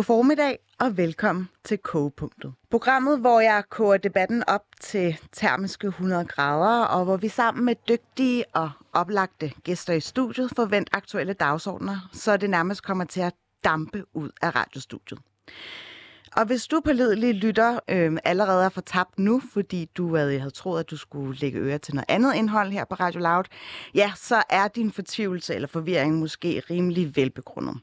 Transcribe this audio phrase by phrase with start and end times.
[0.00, 2.52] God formiddag og velkommen til Kogepunktet.
[2.70, 7.74] Programmet, hvor jeg koger debatten op til termiske 100 grader, og hvor vi sammen med
[7.88, 13.34] dygtige og oplagte gæster i studiet forventer aktuelle dagsordner, så det nærmest kommer til at
[13.64, 15.20] dampe ud af radiostudiet.
[16.36, 20.80] Og hvis du på ledelig lytter øh, allerede er fortabt nu, fordi du havde troet,
[20.80, 23.44] at du skulle lægge øre til noget andet indhold her på Radio Loud,
[23.94, 27.80] ja, så er din fortvivlelse eller forvirring måske rimelig velbegrundet.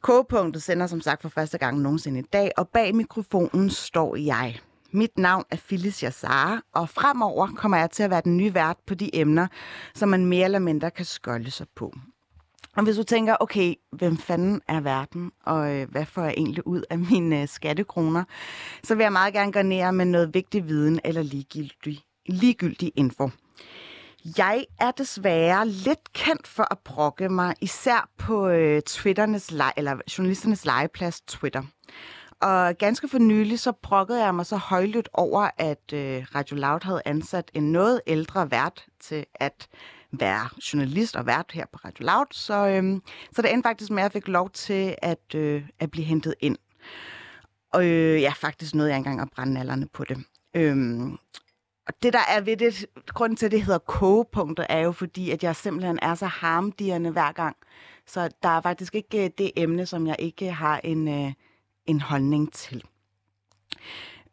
[0.00, 4.60] Kogepunktet sender som sagt for første gang nogensinde i dag, og bag mikrofonen står jeg.
[4.90, 8.76] Mit navn er Phyllis Yassar, og fremover kommer jeg til at være den nye vært
[8.86, 9.46] på de emner,
[9.94, 11.92] som man mere eller mindre kan skolde sig på.
[12.76, 16.66] Og hvis du tænker, okay, hvem fanden er verden, og øh, hvad får jeg egentlig
[16.66, 18.24] ud af mine øh, skattekroner,
[18.84, 23.30] så vil jeg meget gerne garnere med noget vigtig viden eller ligegyldig, ligegyldig info.
[24.38, 29.96] Jeg er desværre lidt kendt for at brokke mig, især på øh, Twitternes le- eller
[30.18, 31.62] journalisternes legeplads Twitter.
[32.40, 36.80] Og ganske for nylig så brokkede jeg mig så højlydt over, at øh, Radio Loud
[36.84, 39.68] havde ansat en noget ældre vært til at
[40.12, 42.26] være journalist og vært her på Radio Loud.
[42.30, 43.00] Så, øh,
[43.32, 46.34] så det endte faktisk med, at jeg fik lov til at, øh, at blive hentet
[46.40, 46.56] ind.
[47.72, 50.18] Og øh, ja, faktisk nåede jeg engang at brænde nallerne på det.
[50.54, 51.18] Øhm,
[51.86, 55.30] og det, der er ved det, grunden til, at det hedder kogepunkter, er jo fordi,
[55.30, 57.56] at jeg simpelthen er så harmdirrende hver gang.
[58.06, 61.32] Så der er faktisk ikke øh, det emne, som jeg ikke øh, har en, øh,
[61.86, 62.84] en holdning til.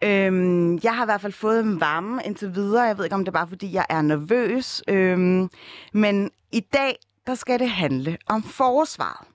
[0.04, 2.84] Øhm, jeg har i hvert fald fået en varme indtil videre.
[2.84, 4.84] Jeg ved ikke, om det er bare fordi, jeg er nervøs.
[4.88, 5.50] Øhm,
[5.94, 6.96] men i dag,
[7.28, 9.28] der skal det handle om forsvaret.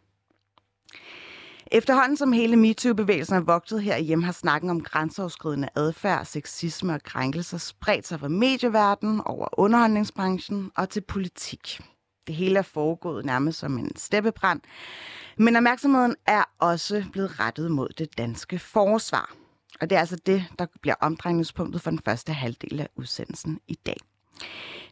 [1.74, 7.58] Efterhånden som hele MeToo-bevægelsen er vokset herhjemme, har snakken om grænseoverskridende adfærd, sexisme og krænkelser
[7.58, 11.80] spredt sig fra medieverdenen over underholdningsbranchen og til politik.
[12.26, 14.60] Det hele er foregået nærmest som en steppebrand,
[15.38, 19.34] men opmærksomheden er også blevet rettet mod det danske forsvar.
[19.80, 23.74] Og det er altså det, der bliver omdrejningspunktet for den første halvdel af udsendelsen i
[23.86, 23.96] dag.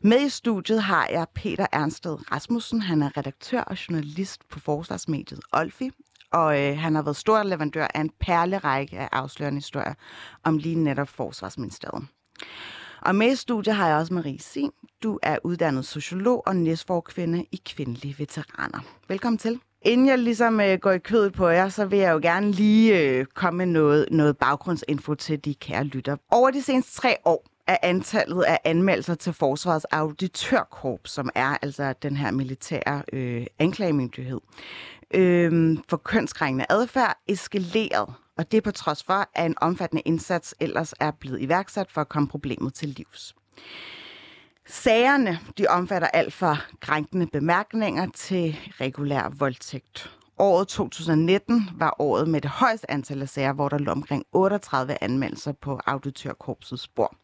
[0.05, 2.81] Med i studiet har jeg Peter Ernsted Rasmussen.
[2.81, 5.91] Han er redaktør og journalist på forsvarsmediet Olfi,
[6.33, 9.95] og øh, han har været stor leverandør af en perlerække af afslørende historier
[10.45, 12.07] om lige netop Forsvarsministeriet.
[13.03, 14.71] Og med i studiet har jeg også Marie Sim.
[15.03, 18.81] Du er uddannet sociolog og næstforkvinde i kvindelige veteraner.
[19.09, 19.61] Velkommen til.
[19.85, 23.01] Inden jeg ligesom øh, går i kødet på jer, så vil jeg jo gerne lige
[23.01, 26.17] øh, komme med noget, noget baggrundsinfo til de kære lytter.
[26.31, 31.95] Over de seneste tre år er antallet af anmeldelser til Forsvarets Auditørkorps, som er altså
[32.03, 34.41] den her militære øh, anklagemyndighed,
[35.15, 38.15] øh, for kønskrængende adfærd eskaleret.
[38.39, 42.09] Og det på trods for, at en omfattende indsats ellers er blevet iværksat for at
[42.09, 43.35] komme problemet til livs.
[44.67, 50.11] Sagerne de omfatter alt fra krænkende bemærkninger til regulær voldtægt.
[50.39, 55.03] Året 2019 var året med det højeste antal af sager, hvor der lå omkring 38
[55.03, 57.17] anmeldelser på auditørkorpsets spor.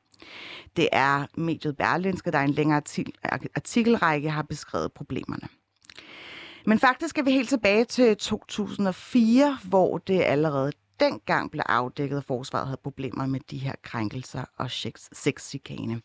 [0.77, 2.83] Det er mediet Berlinske, der i en længere
[3.55, 5.49] artikelrække har beskrevet problemerne.
[6.69, 12.25] Men faktisk er vi helt tilbage til 2004, hvor det allerede dengang blev afdækket, at
[12.25, 14.71] forsvaret havde problemer med de her krænkelser og
[15.13, 16.01] sexchikane.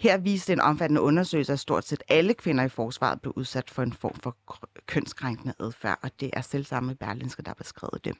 [0.00, 3.82] Her viste en omfattende undersøgelse, at stort set alle kvinder i forsvaret blev udsat for
[3.82, 4.36] en form for
[4.86, 8.16] kønskrænkende adfærd, og det er selv samme Berlinske, der har beskrevet det.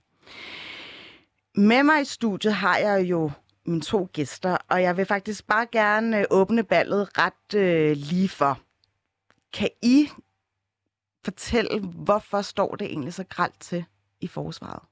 [1.55, 3.31] Med mig i studiet har jeg jo
[3.67, 8.29] mine to gæster, og jeg vil faktisk bare gerne øh, åbne ballet ret øh, lige
[8.29, 8.59] for.
[9.53, 10.09] Kan I
[11.25, 13.85] fortælle, hvorfor står det egentlig så gralt til
[14.21, 14.83] i forsvaret?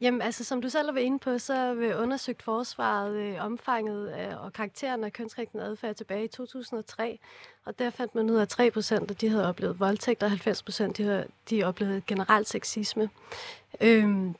[0.00, 4.08] Jamen, altså, som du selv har været inde på, så har undersøgt forsvaret øh, omfanget
[4.08, 7.18] af, og karakteren af kønsrigtende adfærd tilbage i 2003.
[7.64, 10.30] Og der fandt man ud af, at 3 procent af de havde oplevet voldtægt, og
[10.30, 13.10] 90 procent de havde de oplevet generelt sexisme.
[13.80, 14.34] Øhm,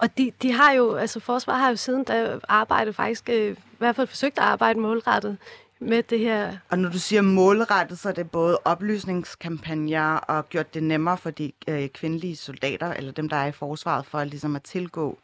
[0.00, 3.56] og de, de har jo, altså forsvaret har jo siden da arbejdet faktisk, øh, i
[3.78, 5.38] hvert fald forsøgt at arbejde målrettet
[5.80, 6.56] med det her.
[6.68, 11.30] Og når du siger målrettet, så er det både oplysningskampagner og gjort det nemmere for
[11.30, 15.18] de øh, kvindelige soldater, eller dem, der er i forsvaret, for ligesom at tilgå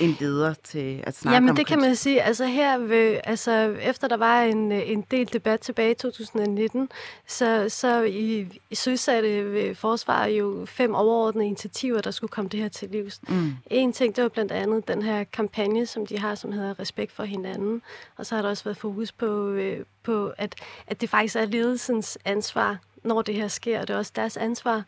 [0.00, 2.22] en leder til at snakke Jamen, om det kan man sige.
[2.22, 6.88] Altså her, ved, altså efter der var en, en del debat tilbage i 2019,
[7.26, 12.68] så, så i, i søsatte forsvaret jo fem overordnede initiativer, der skulle komme det her
[12.68, 13.20] til livs.
[13.28, 13.52] Mm.
[13.70, 17.12] En ting, det var blandt andet den her kampagne, som de har, som hedder Respekt
[17.12, 17.82] for hinanden.
[18.16, 20.54] Og så har der også været fokus på, øh, på at,
[20.86, 23.80] at det faktisk er ledelsens ansvar, når det her sker.
[23.80, 24.84] Det er også deres ansvar.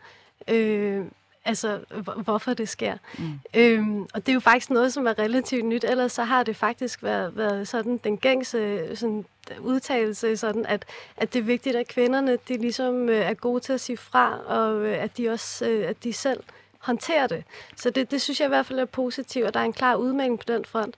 [0.49, 1.05] Øh,
[1.45, 1.81] altså
[2.17, 2.97] hvorfor det sker.
[3.19, 3.41] Mm.
[3.55, 5.85] Øhm, og det er jo faktisk noget, som er relativt nyt.
[5.85, 9.25] Ellers så har det faktisk været, været sådan den gængse sådan,
[9.61, 10.85] udtalelse, sådan at,
[11.17, 14.39] at det er vigtigt, at kvinderne de ligesom øh, er gode til at sige fra,
[14.39, 16.41] og øh, at de også øh, at de selv
[16.79, 17.45] håndtere det.
[17.77, 19.95] Så det, det synes jeg i hvert fald er positivt, og der er en klar
[19.95, 20.95] udmelding på den front.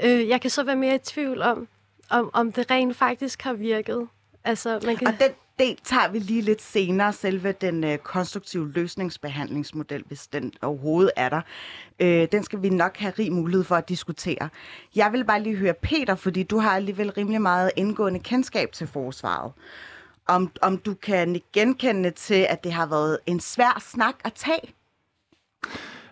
[0.00, 1.68] Øh, jeg kan så være mere i tvivl om,
[2.10, 4.08] om, om det rent faktisk har virket.
[4.44, 5.06] Altså, man kan...
[5.06, 5.30] Og den
[5.60, 11.28] del tager vi lige lidt senere, selve den øh, konstruktive løsningsbehandlingsmodel, hvis den overhovedet er
[11.28, 11.40] der.
[12.00, 14.48] Øh, den skal vi nok have rig mulighed for at diskutere.
[14.96, 18.86] Jeg vil bare lige høre Peter, fordi du har alligevel rimelig meget indgående kendskab til
[18.86, 19.52] forsvaret.
[20.28, 24.74] Om, om du kan genkende til, at det har været en svær snak at tage?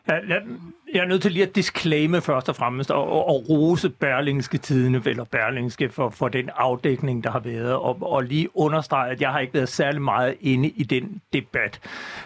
[0.08, 0.42] Ja, jeg,
[0.94, 4.58] jeg er nødt til lige at disclaime først og fremmest, og, og, og rose Berlingske
[4.58, 9.20] Tidene, eller Berlingske, for, for den afdækning, der har været, og, og lige understrege, at
[9.20, 11.80] jeg har ikke været særlig meget inde i den debat,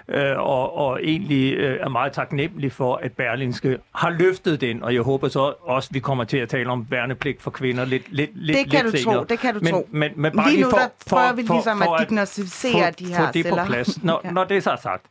[0.08, 4.94] øh, og, og egentlig øh, er meget taknemmelig for, at Berlingske har løftet den, og
[4.94, 8.12] jeg håber så også, at vi kommer til at tale om værnepligt for kvinder lidt,
[8.12, 9.16] lidt, lidt Det kan lidt du senere.
[9.16, 9.88] tro, det kan du men, tro.
[9.90, 11.98] Men, men bare lige lige nu, for, der for, prøver vi ligesom for, for at
[12.08, 13.62] diagnostisere de her få det celler.
[13.62, 14.02] på plads.
[14.04, 14.30] Når, Ja.
[14.30, 15.02] når det så er sagt,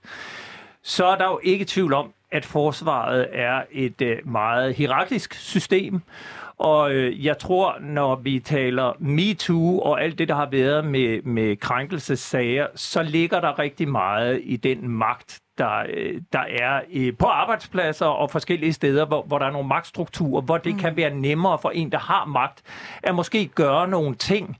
[0.83, 6.01] så er der jo ikke tvivl om, at forsvaret er et øh, meget hierarkisk system.
[6.57, 11.21] Og øh, jeg tror, når vi taler MeToo og alt det, der har været med,
[11.21, 16.81] med krænkelsessager, så ligger der rigtig meget i den magt, der, øh, der er
[17.19, 20.79] på arbejdspladser og forskellige steder, hvor, hvor der er nogle magtstrukturer, hvor det mm.
[20.79, 22.61] kan være nemmere for en, der har magt,
[23.03, 24.57] at måske gøre nogle ting,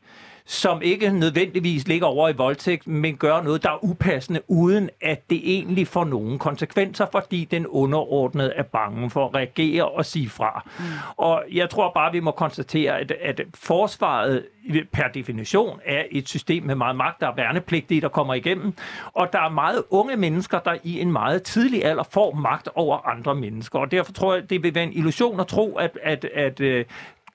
[0.51, 5.29] som ikke nødvendigvis ligger over i voldtægt, men gør noget, der er upassende, uden at
[5.29, 10.29] det egentlig får nogen konsekvenser, fordi den underordnede er bange for at reagere og sige
[10.29, 10.67] fra.
[10.79, 10.83] Mm.
[11.17, 14.45] Og jeg tror bare, vi må konstatere, at, at forsvaret
[14.91, 18.73] per definition er et system med meget magt, der er værnepligtige, der kommer igennem,
[19.13, 23.07] og der er meget unge mennesker, der i en meget tidlig alder får magt over
[23.07, 26.25] andre mennesker, og derfor tror jeg, det vil være en illusion at tro, at, at,
[26.25, 26.85] at øh,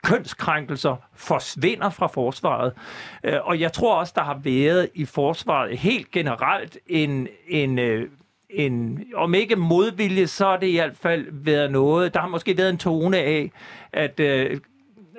[0.06, 2.72] kønskrænkelser forsvinder fra forsvaret.
[3.24, 8.08] Øh, og jeg tror også, der har været i forsvaret helt generelt en, en, øh,
[8.50, 12.56] en om ikke modvilje, så er det i hvert fald været noget, der har måske
[12.56, 13.52] været en tone af,
[13.92, 14.60] at øh,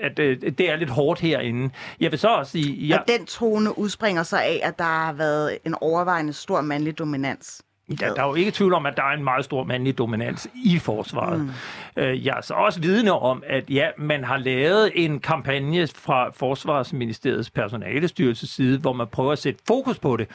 [0.02, 1.70] at øh, det er lidt hårdt herinde.
[2.00, 2.74] Jeg vil så også sige...
[2.74, 3.00] Ja.
[3.00, 7.62] Og den tone udspringer sig af, at der har været en overvejende stor mandlig dominans.
[7.90, 10.48] Ja, der er jo ikke tvivl om, at der er en meget stor mandlig dominans
[10.66, 11.42] i forsvaret.
[11.42, 11.50] Mm.
[11.98, 17.50] Jeg er så også vidne om, at ja, man har lavet en kampagne fra Forsvarsministeriets
[17.50, 20.28] personalestyrelses side, hvor man prøver at sætte fokus på det.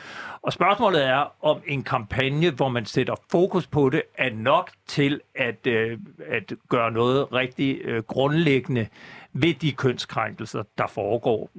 [0.43, 5.20] Og spørgsmålet er, om en kampagne, hvor man sætter fokus på det, er nok til
[5.34, 8.87] at, øh, at gøre noget rigtig øh, grundlæggende
[9.32, 11.50] ved de kønskrænkelser, der foregår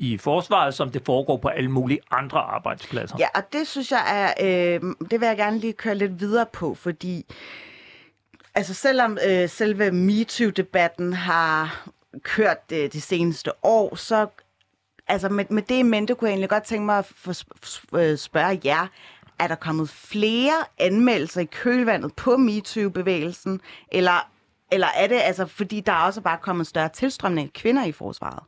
[0.00, 3.16] i forsvaret, som det foregår på alle mulige andre arbejdspladser.
[3.18, 4.80] Ja, og det synes jeg er, øh,
[5.10, 7.24] det vil jeg gerne lige køre lidt videre på, fordi
[8.54, 11.86] altså selvom øh, selve MeToo-debatten har
[12.22, 14.26] kørt øh, de seneste år, så
[15.08, 17.32] altså med, med det i mente kunne jeg egentlig godt tænke mig at få
[17.96, 18.86] øh, spørge jer,
[19.38, 23.60] er der kommet flere anmeldelser i kølvandet på MeToo-bevægelsen,
[23.92, 24.30] eller,
[24.72, 27.92] eller er det altså, fordi der er også bare kommet større tilstrømning af kvinder i
[27.92, 28.42] forsvaret?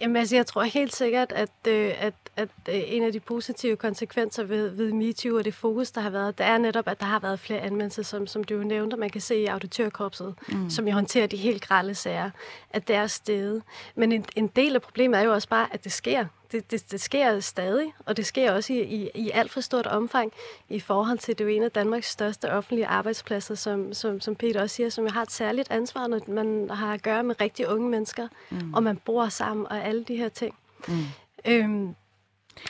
[0.00, 3.76] Jamen altså, jeg tror helt sikkert, at, øh, at, at øh, en af de positive
[3.76, 7.06] konsekvenser ved, ved MeToo og det fokus, der har været, det er netop, at der
[7.06, 10.70] har været flere anmeldelser, som, som du jo nævnte, man kan se i auditørkorpset, mm.
[10.70, 12.30] som jo håndterer de helt grælde sager,
[12.70, 13.62] at det er steget.
[13.94, 16.26] Men en, en del af problemet er jo også bare, at det sker.
[16.52, 19.86] Det, det, det sker stadig, og det sker også i, i, i alt for stort
[19.86, 20.32] omfang
[20.68, 24.36] i forhold til, det er jo en af Danmarks største offentlige arbejdspladser, som, som, som
[24.36, 27.68] Peter også siger, som har et særligt ansvar, når man har at gøre med rigtig
[27.68, 28.74] unge mennesker, mm.
[28.74, 30.54] og man bor sammen og alle de her ting.
[30.88, 31.04] Mm.
[31.46, 31.94] Øhm,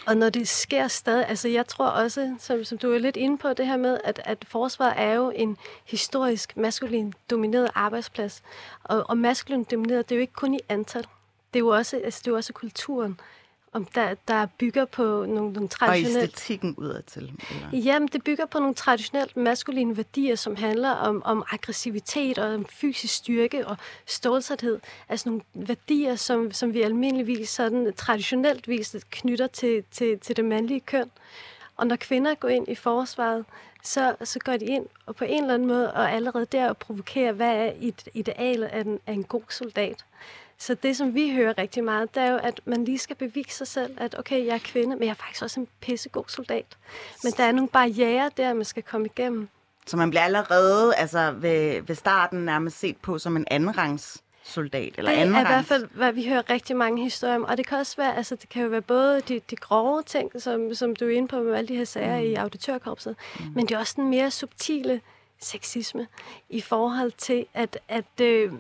[0.07, 3.39] og når det sker stadig, altså jeg tror også, som, som du er lidt inde
[3.39, 8.43] på, det her med, at, at forsvar er jo en historisk maskulin domineret arbejdsplads.
[8.85, 11.03] Og, og maskulin domineret, det er jo ikke kun i antal.
[11.55, 13.21] Det er jo også, altså, det er jo også kulturen,
[13.75, 16.23] om der, der bygger på nogle, nogle Og traditionelle...
[16.23, 17.23] æstetikken udadtil?
[17.23, 17.79] Eller?
[17.85, 22.67] Jamen, det bygger på nogle traditionelt maskuline værdier, som handler om, om aggressivitet og om
[22.67, 23.77] fysisk styrke og
[24.07, 24.81] stålsathed.
[25.09, 30.45] Altså nogle værdier, som, som vi almindeligvis sådan traditionelt vis knytter til, til, til det
[30.45, 31.11] mandlige køn.
[31.77, 33.45] Og når kvinder går ind i forsvaret,
[33.83, 37.33] så, så går de ind og på en eller anden måde, og allerede der provokerer,
[37.33, 40.05] hvad er et ideal af en, af en god soldat.
[40.59, 43.57] Så det, som vi hører rigtig meget, det er jo, at man lige skal bevise
[43.57, 46.77] sig selv, at okay, jeg er kvinde, men jeg er faktisk også en pissegod soldat.
[47.25, 49.49] Men der er nogle barriere der, man skal komme igennem.
[49.87, 54.95] Så man bliver allerede altså ved, ved starten nærmest set på som en andenrangs soldat,
[54.99, 57.45] eller det anden er i hvert fald, hvad vi hører rigtig mange historier om.
[57.45, 60.43] Og det kan også være, altså det kan jo være både de, de grove ting,
[60.43, 62.25] som, som du er inde på med alle de her sager mm.
[62.25, 63.45] i auditørkorpset, mm.
[63.55, 65.01] men det er også den mere subtile
[65.41, 66.07] sexisme
[66.49, 68.53] i forhold til, at, at øh,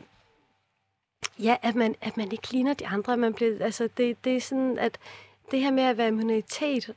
[1.38, 3.16] Ja, at man, at man ikke ligner de andre.
[3.16, 4.99] Man bliver, altså det, det er sådan, at
[5.50, 6.95] det her med at være minoritet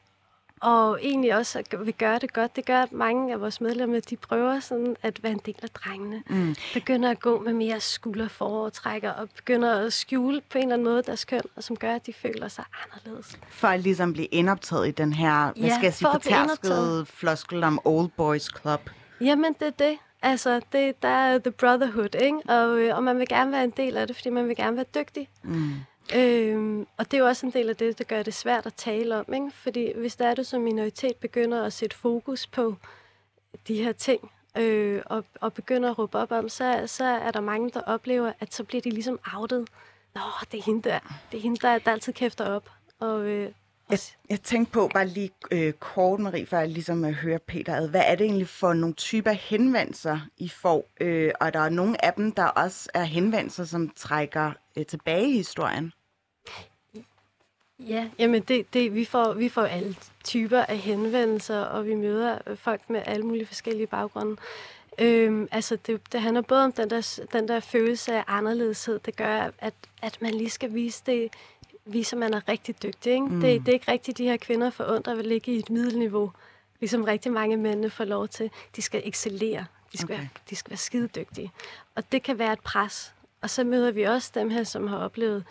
[0.61, 2.55] og egentlig også at vil gøre det godt.
[2.55, 5.69] Det gør, at mange af vores medlemmer, de prøver sådan at være en del af
[5.69, 6.23] drengene.
[6.29, 6.55] Mm.
[6.73, 11.03] Begynder at gå med mere skulderforovertrækker, og begynder at skjule på en eller anden måde
[11.03, 13.39] deres køn, og som gør, at de føler sig anderledes.
[13.49, 17.79] For at ligesom blive indoptaget i den her, hvad skal jeg sige, fortærskede floskel om
[17.85, 18.89] Old Boys Club.
[19.21, 19.97] Jamen, det er det.
[20.21, 22.39] Altså, det, der er the brotherhood, ikke?
[22.49, 24.75] Og, øh, og man vil gerne være en del af det, fordi man vil gerne
[24.75, 25.29] være dygtig.
[25.43, 25.71] Mm.
[26.15, 28.73] Øhm, og det er jo også en del af det, der gør det svært at
[28.73, 29.51] tale om, ikke?
[29.51, 32.75] Fordi hvis der er du som minoritet begynder at sætte fokus på
[33.67, 37.41] de her ting, øh, og, og begynder at råbe op om, så, så er der
[37.41, 39.67] mange, der oplever, at så bliver de ligesom outet.
[40.15, 40.21] Nå,
[40.51, 40.99] det er hende der.
[41.31, 42.69] Det er hende, der, der altid kæfter op.
[42.99, 43.51] Og, øh,
[43.89, 47.75] jeg, jeg tænkte på, bare lige øh, kort, Marie, for at ligesom øh, høre Peter
[47.75, 47.89] ad.
[47.89, 50.89] Hvad er det egentlig for nogle typer henvendelser, I får?
[50.99, 55.29] Øh, og der er nogle af dem, der også er henvendelser, som trækker øh, tilbage
[55.29, 55.93] i historien.
[57.79, 62.37] Ja, jamen det, det, vi, får, vi får alle typer af henvendelser, og vi møder
[62.47, 64.37] øh, folk med alle mulige forskellige baggrunde.
[64.99, 69.15] Øhm, altså det, det handler både om den der, den der følelse af anderledeshed, det
[69.15, 71.29] gør, at, at man lige skal vise det,
[71.87, 73.13] vise, at man er rigtig dygtig.
[73.13, 73.25] Ikke?
[73.25, 73.41] Mm.
[73.41, 75.69] Det, det er ikke rigtigt, de her kvinder for ondt at vil ligge i et
[75.69, 76.31] middelniveau,
[76.79, 78.51] ligesom rigtig mange mænd får lov til.
[78.75, 79.65] De skal excellere.
[79.91, 80.19] De skal, okay.
[80.19, 81.51] være, de skal være skide dygtige.
[81.95, 83.13] Og det kan være et pres.
[83.41, 85.43] Og så møder vi også dem her, som har oplevet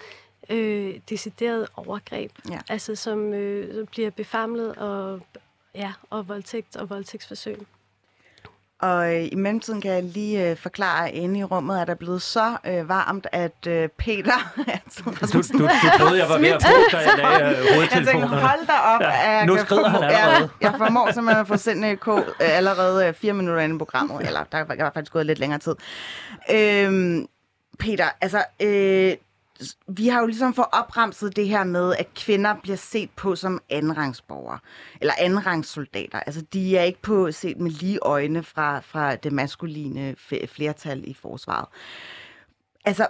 [0.51, 2.33] øh, decideret overgreb.
[2.51, 2.59] Ja.
[2.69, 5.21] Altså som øh, bliver befamlet og,
[5.75, 7.59] ja, og voldtægt og voldtægtsforsøg.
[8.81, 11.95] Og øh, i mellemtiden kan jeg lige øh, forklare, at inde i rummet er der
[11.95, 14.53] blevet så øh, varmt, at øh, Peter...
[14.99, 15.69] du, du, du
[15.99, 19.01] troede, jeg var ved at få, da jeg lagde øh, Jeg tænkte, hold da op.
[19.01, 20.51] Ja, nu skrider han allerede.
[20.63, 23.79] Ja, jeg formår simpelthen at få sendt en øh, allerede øh, fire minutter inde i
[23.79, 25.75] programmet, eller der er faktisk gået lidt længere tid.
[26.51, 27.19] Øh,
[27.79, 29.13] Peter, altså, øh,
[29.89, 33.61] vi har jo ligesom fået opremset det her med, at kvinder bliver set på som
[33.71, 34.59] andenrangsborgere,
[35.01, 36.21] eller andenrangssoldater.
[36.21, 41.15] Altså, de er ikke på set med lige øjne fra, fra det maskuline flertal i
[41.15, 41.67] forsvaret.
[42.85, 43.07] Altså,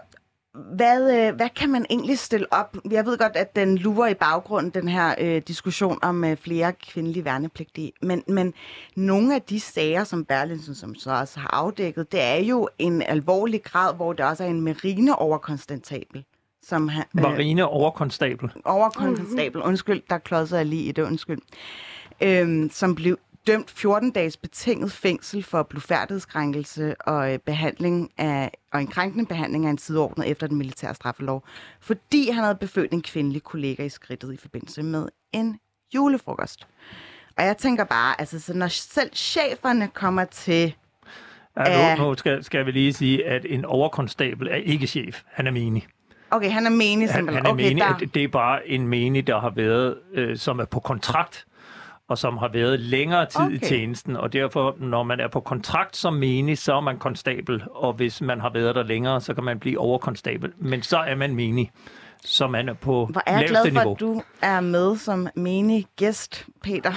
[0.57, 2.77] hvad, øh, hvad kan man egentlig stille op?
[2.91, 6.73] Jeg ved godt, at den lurer i baggrunden, den her øh, diskussion om øh, flere
[6.73, 7.93] kvindelige værnepligtige.
[8.03, 8.55] Men, men
[8.97, 13.03] nogle af de sager, som Berlinsen som så også har afdækket, det er jo en
[13.03, 16.25] alvorlig grad, hvor det også er en marine overkonstabel,
[16.69, 18.51] som han, øh, Marine overkonstabel.
[18.65, 21.39] Overkonstabel, undskyld, der klodsede jeg lige i det, undskyld.
[22.21, 28.81] Øhm, som blev dømt 14 dages betinget fængsel for blufærdighedskrænkelse og øh, behandling af, og
[28.81, 31.45] en krænkende behandling af en sideordnet efter den militære straffelov,
[31.81, 35.61] fordi han havde befødt en kvindelig kollega i skridtet i forbindelse med en
[35.95, 36.67] julefrokost.
[37.37, 40.75] Og jeg tænker bare, altså så når selv cheferne kommer til...
[41.57, 45.47] Ja, nu, nu skal, skal vi lige sige, at en overkonstabel er ikke chef, han
[45.47, 45.87] er menig.
[46.31, 47.27] Okay, han er menig simpelthen.
[47.27, 47.83] Han, han er okay, menig.
[48.01, 48.07] Der...
[48.15, 51.47] Det er bare en menig, der har været, øh, som er på kontrakt,
[52.09, 53.55] og som har været længere tid okay.
[53.55, 57.63] i tjenesten, og derfor, når man er på kontrakt som menig, så er man konstabel,
[57.71, 60.53] og hvis man har været der længere, så kan man blive overkonstabel.
[60.59, 61.71] Men så er man menig,
[62.25, 63.93] så man er på Hvor er jeg glad for, niveau.
[63.93, 66.93] at du er med som menig gæst, Peter.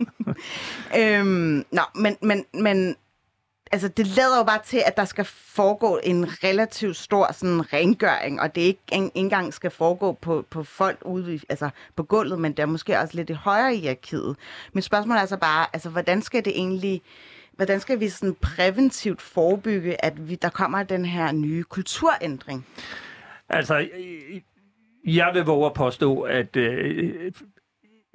[1.00, 2.96] øhm, nå, men, men, men
[3.74, 8.40] altså, det lader jo bare til, at der skal foregå en relativt stor sådan, rengøring,
[8.40, 12.38] og det ikke en, engang skal foregå på, på folk ude i, altså, på gulvet,
[12.38, 14.36] men der er måske også lidt i højere i arkivet.
[14.72, 17.02] Mit spørgsmål er altså bare, altså, hvordan skal det egentlig,
[17.56, 22.66] hvordan skal vi sådan præventivt forebygge, at vi, der kommer den her nye kulturændring?
[23.48, 23.88] Altså,
[25.06, 27.32] jeg vil våge at påstå, at øh,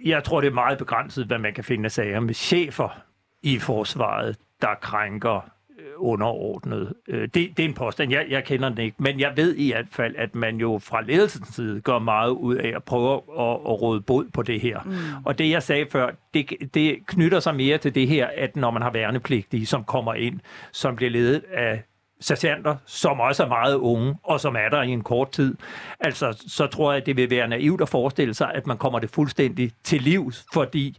[0.05, 3.01] jeg tror, det er meget begrænset, hvad man kan finde af sager med chefer
[3.43, 5.49] i forsvaret, der krænker
[5.79, 6.93] øh, underordnet.
[7.07, 9.71] Øh, det, det er en påstand, jeg, jeg kender den ikke, men jeg ved i
[9.71, 13.19] hvert fald, at man jo fra ledelsens side gør meget ud af at prøve at,
[13.39, 14.79] at råde bod på det her.
[14.85, 14.91] Mm.
[15.25, 18.71] Og det, jeg sagde før, det, det knytter sig mere til det her, at når
[18.71, 20.39] man har værnepligtige, som kommer ind,
[20.71, 21.83] som bliver ledet af
[22.19, 25.55] sergeanter, som også er meget unge, og som er der i en kort tid,
[25.99, 28.99] altså, så tror jeg, at det vil være naivt at forestille sig, at man kommer
[28.99, 30.97] det fuldstændig til livs, fordi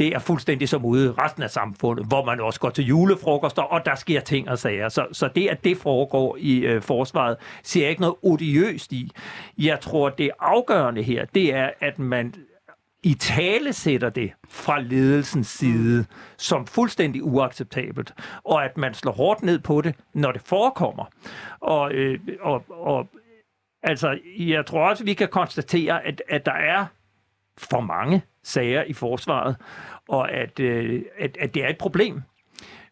[0.00, 3.62] det er fuldstændig som ude i resten af samfundet, hvor man også går til julefrokoster,
[3.62, 4.88] og der sker ting og sager.
[4.88, 9.10] Så, så det, at det foregår i øh, forsvaret, ser jeg ikke noget odiøst i.
[9.58, 12.34] Jeg tror, det afgørende her, det er, at man
[13.02, 18.14] i tale sætter det fra ledelsens side som fuldstændig uacceptabelt,
[18.44, 21.04] og at man slår hårdt ned på det, når det forekommer.
[21.60, 23.08] Og, øh, og, og
[23.82, 26.86] altså, jeg tror også, vi kan konstatere, at, at der er
[27.58, 29.56] for mange sager i forsvaret,
[30.08, 32.22] og at, øh, at, at det er et problem.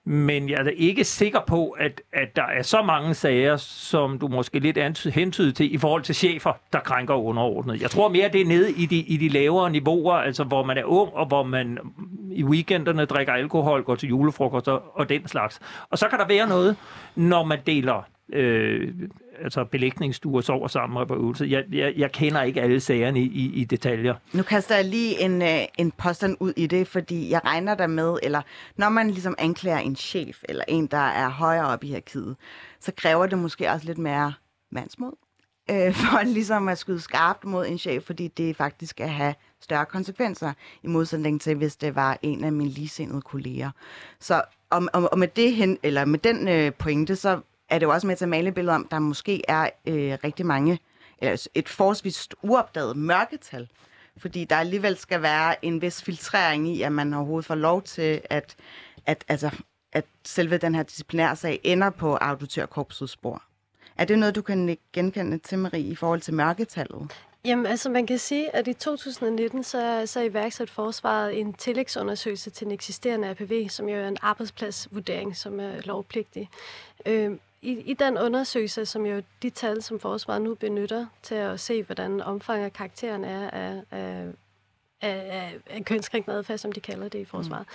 [0.04, 4.28] Men jeg er ikke sikker på, at, at der er så mange sager, som du
[4.28, 4.78] måske lidt
[5.14, 7.82] hentyder til, i forhold til chefer, der krænker underordnet.
[7.82, 10.78] Jeg tror mere, det er nede i de, i de lavere niveauer, altså hvor man
[10.78, 11.78] er ung, og hvor man
[12.30, 15.60] i weekenderne drikker alkohol, går til julefrokost og, og den slags.
[15.90, 16.76] Og så kan der være noget,
[17.16, 18.02] når man deler
[18.32, 18.92] øh,
[19.42, 21.46] altså belægningsstuer sover sammen og på øvelse.
[21.50, 24.14] Jeg, jeg, jeg kender ikke alle sagerne i, i, i detaljer.
[24.32, 27.86] Nu kaster jeg lige en, øh, en påstand ud i det, fordi jeg regner der
[27.86, 28.42] med, eller
[28.76, 32.36] når man ligesom anklager en chef, eller en, der er højere op i hierarkiet,
[32.80, 34.32] så kræver det måske også lidt mere
[34.70, 35.12] mandsmod,
[35.70, 39.86] øh, for ligesom at skyde skarpt mod en chef, fordi det faktisk skal have større
[39.86, 40.52] konsekvenser,
[40.82, 43.70] i modsætning til, hvis det var en af mine ligesindede kolleger.
[44.20, 47.86] Så og, og, og med, det hen, eller med den øh, pointe, så er det
[47.86, 50.78] jo også med til at male et billede om, der måske er øh, rigtig mange,
[51.18, 53.68] eller et forholdsvis uopdaget mørketal.
[54.16, 58.20] Fordi der alligevel skal være en vis filtrering i, at man overhovedet får lov til,
[58.30, 58.56] at,
[59.06, 59.50] at, altså,
[59.92, 63.42] at selve den her disciplinære sag ender på auditørkorpsets spor.
[63.96, 67.12] Er det noget, du kan genkende til, Marie, i forhold til mørketallet?
[67.44, 72.64] Jamen, altså man kan sige, at i 2019 så, så iværksat forsvaret en tillægsundersøgelse til
[72.64, 76.48] den eksisterende APV, som jo er en arbejdspladsvurdering, som er lovpligtig.
[77.06, 81.60] Øh, i, I den undersøgelse, som jo de tal, som forsvaret nu benytter til at
[81.60, 84.26] se, hvordan omfanget af karakteren er af, af,
[85.00, 87.66] af, af kønskrænkende adfærd, som de kalder det i forsvaret,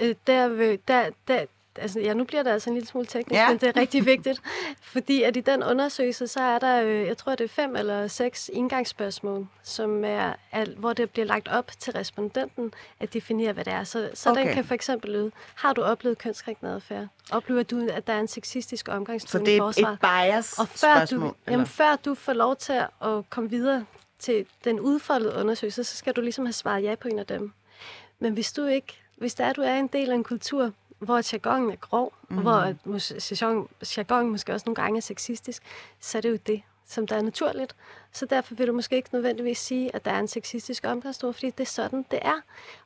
[0.00, 0.06] mm.
[0.06, 1.44] øh, der, der, der,
[1.76, 3.48] altså, ja, nu bliver det altså en lille smule teknisk, ja.
[3.48, 4.42] men det er rigtig vigtigt,
[4.92, 8.06] fordi at i den undersøgelse, så er der, øh, jeg tror, det er fem eller
[8.06, 10.34] seks indgangsspørgsmål, som er,
[10.76, 13.84] hvor det bliver lagt op til respondenten at definere, hvad det er.
[13.84, 14.44] Så, så okay.
[14.44, 17.06] den kan for eksempel lyde, har du oplevet kønskrænkende adfærd?
[17.30, 19.98] Oplever du, at der er en sexistisk omgangstone i forsvaret?
[20.00, 23.30] Så det er et bias Og før du, jamen, før du får lov til at
[23.30, 23.84] komme videre
[24.18, 27.52] til den udfoldede undersøgelse, så skal du ligesom have svaret ja på en af dem.
[28.18, 31.32] Men hvis du ikke, hvis der er, du er en del af en kultur, hvor
[31.32, 32.36] jargonen er grov, mm.
[32.36, 32.74] og hvor
[33.42, 35.62] jargon, jargon måske også nogle gange er sexistisk,
[36.00, 37.76] så er det jo det, som der er naturligt.
[38.12, 41.50] Så derfor vil du måske ikke nødvendigvis sige, at der er en sexistisk omgangstone, fordi
[41.50, 42.40] det er sådan, det er.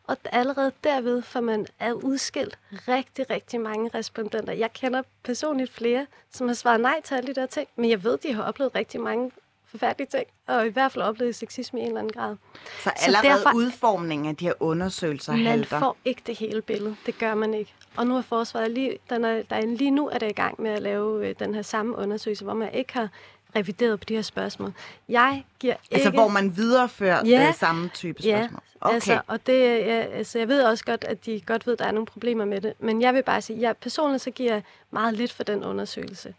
[0.04, 4.52] Og allerede derved får man er udskilt rigtig, rigtig mange respondenter.
[4.52, 8.04] Jeg kender personligt flere, som har svaret nej til alle de der ting, men jeg
[8.04, 9.30] ved, de har oplevet rigtig mange
[9.66, 12.36] forfærdelige ting, og i hvert fald oplevet sexisme i en eller anden grad.
[12.82, 15.76] Så allerede så derfor, udformningen af de her undersøgelser man halter?
[15.76, 16.96] Man får ikke det hele billede.
[17.06, 17.74] Det gør man ikke.
[17.96, 20.62] Og nu er forsvaret lige, den er, der er, lige nu er det i gang
[20.62, 23.08] med at lave øh, den her samme undersøgelse, hvor man ikke har
[23.56, 24.72] revideret på de her spørgsmål.
[25.08, 26.06] Jeg giver altså, ikke...
[26.06, 28.62] Altså, hvor man viderefører ja, det samme type spørgsmål?
[28.74, 28.94] Ja, okay.
[28.94, 31.84] altså, og det, ja, altså, jeg ved også godt, at de godt ved, at der
[31.84, 32.72] er nogle problemer med det.
[32.78, 36.34] Men jeg vil bare sige, at jeg personligt så giver meget lidt for den undersøgelse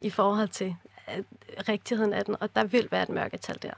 [0.00, 0.76] i forhold til
[1.68, 3.72] rigtigheden af den, og der vil være et mørketal der.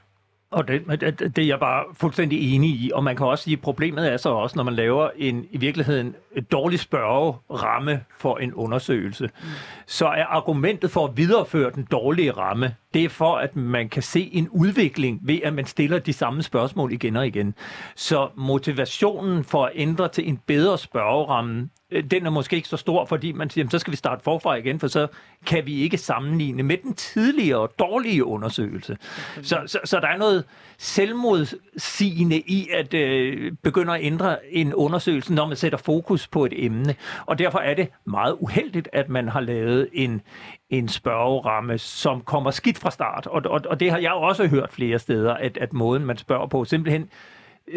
[0.53, 3.53] Og det, det, det er jeg bare fuldstændig enig i, og man kan også sige,
[3.53, 8.37] at problemet er så også, når man laver en i virkeligheden et dårligt spørgeramme for
[8.37, 9.49] en undersøgelse, mm.
[9.87, 14.03] så er argumentet for at videreføre den dårlige ramme, det er for, at man kan
[14.03, 17.55] se en udvikling ved, at man stiller de samme spørgsmål igen og igen.
[17.95, 21.69] Så motivationen for at ændre til en bedre spørgeramme,
[22.01, 24.79] den er måske ikke så stor, fordi man siger, så skal vi starte forfra igen,
[24.79, 25.07] for så
[25.45, 28.97] kan vi ikke sammenligne med den tidligere dårlige undersøgelse.
[29.41, 30.43] Så, så, så der er noget
[30.77, 36.65] selvmodsigende i at øh, begynde at ændre en undersøgelse, når man sætter fokus på et
[36.65, 36.95] emne.
[37.25, 40.21] Og derfor er det meget uheldigt, at man har lavet en,
[40.69, 43.27] en spørgeramme, som kommer skidt fra start.
[43.27, 46.47] Og, og, og det har jeg også hørt flere steder, at, at måden, man spørger
[46.47, 47.09] på, simpelthen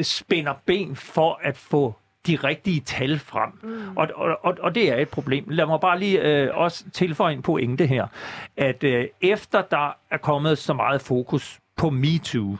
[0.02, 1.94] spænder ben for at få
[2.26, 3.50] de rigtige tal frem.
[3.62, 3.96] Mm.
[3.96, 5.44] Og, og, og, og det er et problem.
[5.48, 8.06] Lad mig bare lige øh, også tilføje en pointe her,
[8.56, 12.56] at øh, efter der er kommet så meget fokus på MeToo,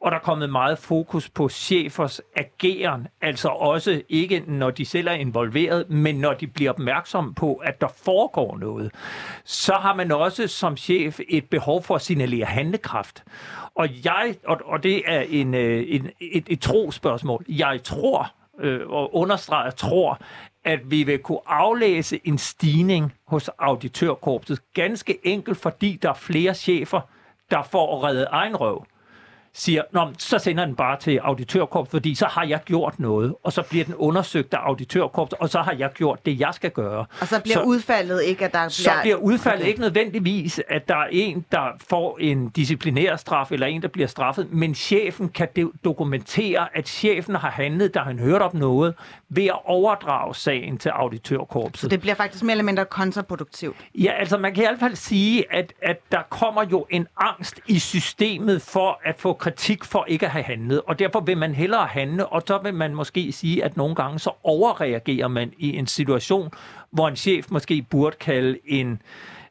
[0.00, 5.08] og der er kommet meget fokus på chefers ageren, altså også ikke når de selv
[5.08, 8.94] er involveret, men når de bliver opmærksomme på, at der foregår noget,
[9.44, 13.24] så har man også som chef et behov for at signalere handlekraft.
[13.74, 18.90] Og jeg, og, og det er en, øh, en, et, et trospørgsmål, jeg tror, øh,
[18.90, 20.20] og understreger, tror,
[20.64, 24.60] at vi vil kunne aflæse en stigning hos auditørkorpset.
[24.74, 27.00] Ganske enkelt, fordi der er flere chefer,
[27.50, 28.84] der får reddet egen røv
[29.58, 33.52] siger, Nå, så sender den bare til auditørkorps, fordi så har jeg gjort noget, og
[33.52, 37.06] så bliver den undersøgt af auditørkorps, og så har jeg gjort det, jeg skal gøre.
[37.20, 38.70] Og så bliver så, udfaldet ikke, at der bliver...
[38.70, 39.68] Så bliver udfaldet okay.
[39.68, 44.08] ikke nødvendigvis, at der er en, der får en disciplinær straf, eller en, der bliver
[44.08, 45.48] straffet, men chefen kan
[45.84, 48.94] dokumentere, at chefen har handlet, da han hørte op noget,
[49.28, 51.80] ved at overdrage sagen til auditørkorpset.
[51.80, 53.76] Så det bliver faktisk mere eller mindre kontraproduktivt?
[53.94, 57.60] Ja, altså man kan i hvert fald sige, at, at der kommer jo en angst
[57.66, 61.54] i systemet for at få kritik for ikke at have handlet, og derfor vil man
[61.54, 65.76] hellere handle, og så vil man måske sige, at nogle gange så overreagerer man i
[65.76, 66.50] en situation,
[66.90, 69.02] hvor en chef måske burde kalde en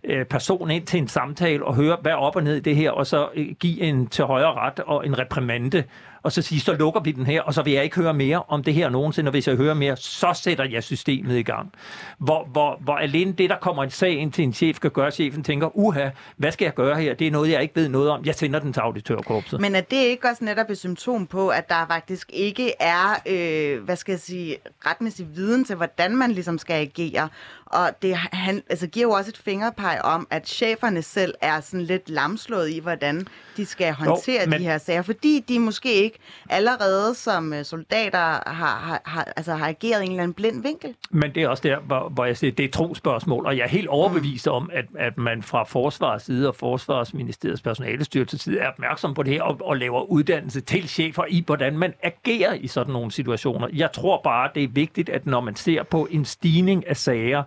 [0.04, 2.76] øh, person ind til en samtale og høre, hvad er op og ned i det
[2.76, 5.84] her, og så øh, give en til højre ret og en reprimande,
[6.28, 8.44] og så sige, så lukker vi den her, og så vil jeg ikke høre mere
[8.48, 11.72] om det her nogensinde, og hvis jeg hører mere, så sætter jeg systemet i gang.
[12.18, 15.12] Hvor, hvor, hvor alene det, der kommer en sag ind til en chef, kan gøre,
[15.12, 17.14] chefen tænker, uha, hvad skal jeg gøre her?
[17.14, 18.26] Det er noget, jeg ikke ved noget om.
[18.26, 19.62] Jeg sender den til auditørkorpset.
[19.62, 23.84] Men er det ikke også netop et symptom på, at der faktisk ikke er, øh,
[23.84, 27.30] hvad skal jeg sige, retmæssig viden til, hvordan man ligesom skal agere?
[27.66, 31.82] Og det han, altså, giver jo også et fingerpeg om, at cheferne selv er sådan
[31.82, 34.60] lidt lamslået i, hvordan de skal håndtere jo, men...
[34.60, 36.17] de her sager, fordi de måske ikke
[36.50, 40.64] allerede som øh, soldater har, har, har, altså, har ageret i en eller anden blind
[40.64, 40.96] vinkel.
[41.12, 43.64] Men det er også der, hvor, hvor jeg siger, det er to spørgsmål, og jeg
[43.64, 44.52] er helt overbevist mm.
[44.52, 49.34] om, at, at man fra Forsvarets side og Forsvarsministeriets personalestyrelse side er opmærksom på det
[49.34, 53.68] her og, og laver uddannelse til chefer i, hvordan man agerer i sådan nogle situationer.
[53.74, 57.44] Jeg tror bare, det er vigtigt, at når man ser på en stigning af sager,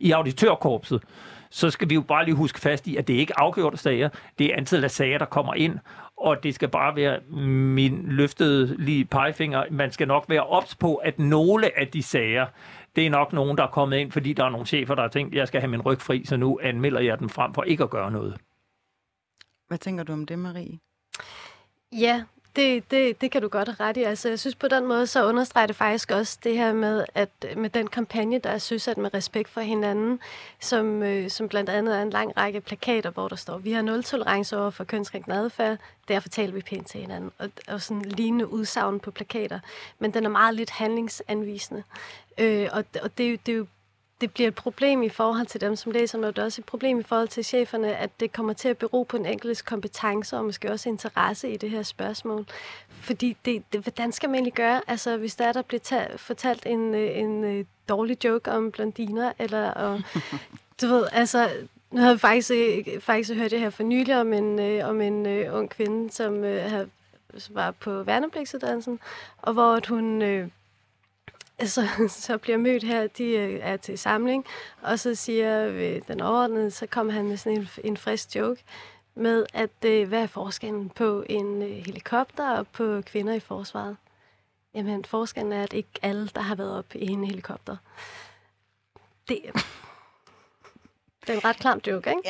[0.00, 1.02] i auditørkorpset,
[1.54, 4.08] så skal vi jo bare lige huske fast i, at det ikke er afgjorte sager,
[4.38, 5.78] det er antallet af sager, der kommer ind,
[6.16, 9.64] og det skal bare være min løftede lige pegefinger.
[9.70, 12.46] Man skal nok være ops på, at nogle af de sager,
[12.96, 15.08] det er nok nogen, der er kommet ind, fordi der er nogle chefer, der har
[15.08, 17.84] tænkt, jeg skal have min ryg fri, så nu anmelder jeg den frem for ikke
[17.84, 18.36] at gøre noget.
[19.68, 20.78] Hvad tænker du om det, Marie?
[21.92, 22.22] Ja,
[22.56, 24.02] det, det, det kan du godt have ret i.
[24.02, 27.28] Altså, jeg synes på den måde, så understreger det faktisk også det her med, at
[27.56, 30.20] med den kampagne, der er søsat med respekt for hinanden,
[30.60, 33.82] som, øh, som blandt andet er en lang række plakater, hvor der står, vi har
[33.82, 37.30] nul tolerance over for kønsrækkende adfærd, derfor taler vi pænt til hinanden.
[37.38, 39.60] Og, og sådan lignende udsagn på plakater.
[39.98, 41.82] Men den er meget lidt handlingsanvisende.
[42.38, 43.66] Øh, og og det, det er jo
[44.20, 46.36] det bliver et problem i forhold til dem, som læser noget.
[46.36, 49.02] Det er også et problem i forhold til cheferne, at det kommer til at bero
[49.02, 52.46] på en enkeltes kompetencer og måske også interesse i det her spørgsmål.
[52.88, 54.80] Fordi det, det, hvordan skal man egentlig gøre?
[54.86, 58.70] Altså, hvis der er, der bliver ta- fortalt en, øh, en, øh, dårlig joke om
[58.70, 60.02] blondiner, eller og,
[60.80, 61.50] du ved, altså,
[61.90, 65.00] nu havde jeg faktisk, øh, faktisk hørt det her for nylig om en, øh, om
[65.00, 66.86] en øh, ung kvinde, som øh,
[67.50, 69.00] var på værnepligtsuddannelsen,
[69.42, 70.22] og hvor at hun...
[70.22, 70.48] Øh,
[71.62, 74.44] så, så bliver mødt her, de øh, er til samling,
[74.82, 78.64] og så siger ved den overordnede, så kommer han med sådan en, en frisk joke
[79.14, 83.96] med, at øh, hvad er forskellen på en øh, helikopter og på kvinder i forsvaret?
[84.74, 87.76] Jamen, forskellen er, at ikke alle, der har været op i en helikopter.
[89.28, 89.40] Det,
[91.20, 92.22] det er en ret klam joke, ikke?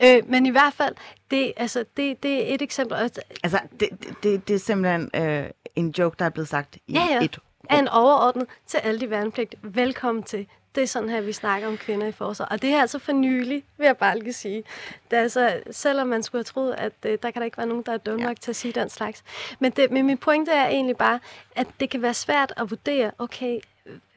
[0.00, 0.16] Ja.
[0.18, 0.94] Øh, men i hvert fald,
[1.30, 2.96] det, altså, det, det er et eksempel.
[2.96, 3.88] Altså, det,
[4.22, 7.24] det, det er simpelthen øh, en joke, der er blevet sagt i ja, ja.
[7.24, 9.60] et er en overordnet til alle de værnepligtige.
[9.62, 10.46] Velkommen til.
[10.74, 12.46] Det er sådan her, vi snakker om kvinder i forsvar.
[12.46, 14.64] Og det er altså for nylig, vil jeg bare lige sige.
[15.10, 17.66] Det er altså, selvom man skulle have troet, at uh, der kan der ikke være
[17.66, 19.24] nogen, der er dum nok til at sige den slags.
[19.58, 21.20] Men, det, men min pointe er egentlig bare,
[21.56, 23.60] at det kan være svært at vurdere, okay,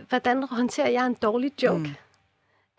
[0.10, 1.80] hvordan håndterer jeg en dårlig joke?
[1.80, 1.94] Mm.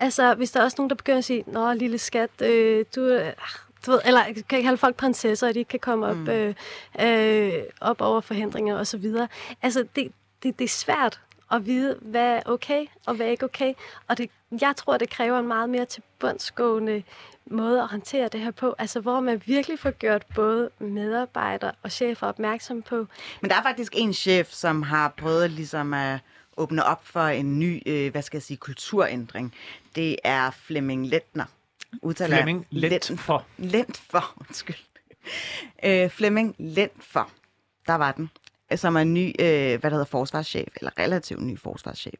[0.01, 3.01] Altså, hvis der er også nogen, der begynder at sige, nå, lille skat, øh, du,
[3.01, 3.33] øh,
[3.87, 6.29] du ved, eller kan ikke have folk prinsesser, og de ikke kan komme op, mm.
[6.29, 6.55] øh,
[7.01, 9.29] øh, op over forhindringer og så videre.
[9.63, 11.21] Altså, det, det, det er svært
[11.53, 13.75] at vide, hvad er okay og hvad er ikke okay.
[14.09, 17.03] Og det, jeg tror, det kræver en meget mere tilbundsgående
[17.47, 18.75] måde at håndtere det her på.
[18.79, 23.07] Altså, hvor man virkelig får gjort både medarbejdere og chefer opmærksom på.
[23.41, 26.21] Men der er faktisk en chef, som har prøvet ligesom at
[26.57, 29.55] åbne op for en ny, øh, hvad skal jeg sige, kulturændring.
[29.95, 31.45] Det er Flemming Lettner.
[32.03, 33.47] Udtaler Flemming Lentfor.
[33.57, 34.77] Lentfor, undskyld.
[35.85, 37.31] Øh, Flemming Lentfor.
[37.87, 38.31] Der var den
[38.77, 42.15] som er ny, øh, hvad der hedder forsvarschef, eller relativt ny forsvarschef.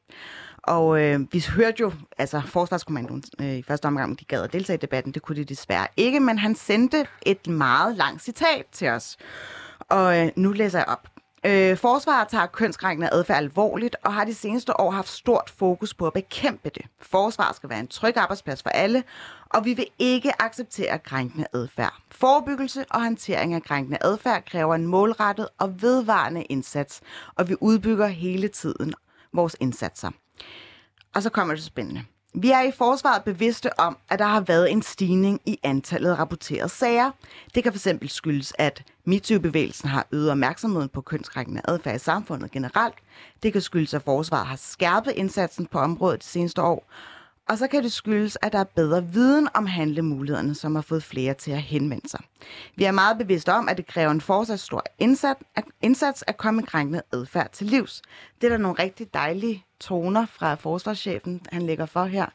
[0.63, 4.77] Og øh, vi hørte jo, altså Forsvarskommandoen øh, i første omgang, de gad at deltage
[4.77, 8.89] i debatten, det kunne de desværre ikke, men han sendte et meget langt citat til
[8.89, 9.17] os.
[9.81, 11.12] Og øh, nu læser jeg op.
[11.47, 16.07] Øh, forsvaret tager kønskrænkende adfærd alvorligt og har de seneste år haft stort fokus på
[16.07, 16.87] at bekæmpe det.
[17.01, 19.05] Forsvaret skal være en tryg arbejdsplads for alle,
[19.51, 21.95] og vi vil ikke acceptere krænkende adfærd.
[22.11, 27.01] Forebyggelse og håndtering af krænkende adfærd kræver en målrettet og vedvarende indsats,
[27.35, 28.95] og vi udbygger hele tiden
[29.33, 30.11] vores indsatser.
[31.15, 32.05] Og så kommer det spændende.
[32.35, 36.19] Vi er i forsvaret bevidste om, at der har været en stigning i antallet af
[36.19, 37.11] rapporterede sager.
[37.55, 42.95] Det kan fx skyldes, at MeToo-bevægelsen har øget opmærksomheden på kønskrænkende adfærd i samfundet generelt.
[43.43, 46.91] Det kan skyldes, at forsvaret har skærpet indsatsen på området de seneste år.
[47.49, 51.03] Og så kan det skyldes, at der er bedre viden om handlemulighederne, som har fået
[51.03, 52.21] flere til at henvende sig.
[52.77, 55.41] Vi er meget bevidste om, at det kræver en fortsat stor indsats,
[55.83, 58.03] indsats at komme krænkende adfærd til livs.
[58.41, 62.27] Det er der nogle rigtig dejlige toner fra forsvarschefen, han lægger for her.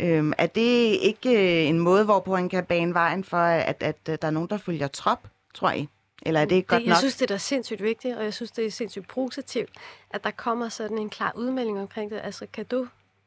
[0.00, 3.96] Øhm, er det ikke øh, en måde, hvorpå han kan bane vejen for, at, at,
[4.08, 5.88] at der er nogen, der følger trop, tror I?
[6.22, 6.92] Eller er det ikke godt det, nok?
[6.92, 9.70] Jeg synes, det er sindssygt vigtigt, og jeg synes, det er sindssygt positivt,
[10.10, 12.20] at der kommer sådan en klar udmelding omkring det.
[12.24, 12.86] Altså, kan du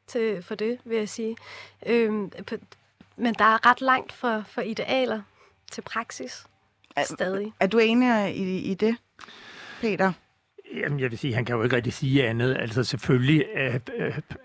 [0.09, 1.35] til, for det, vil jeg sige.
[1.85, 2.55] Øhm, på,
[3.17, 5.21] men der er ret langt fra, fra idealer
[5.71, 6.43] til praksis.
[6.95, 7.53] Er- Stadig.
[7.59, 8.95] Er du enig i, i det,
[9.81, 10.11] Peter?
[10.75, 12.57] Jamen, jeg vil sige, han kan jo ikke rigtig sige andet.
[12.59, 13.79] Altså, selvfølgelig er,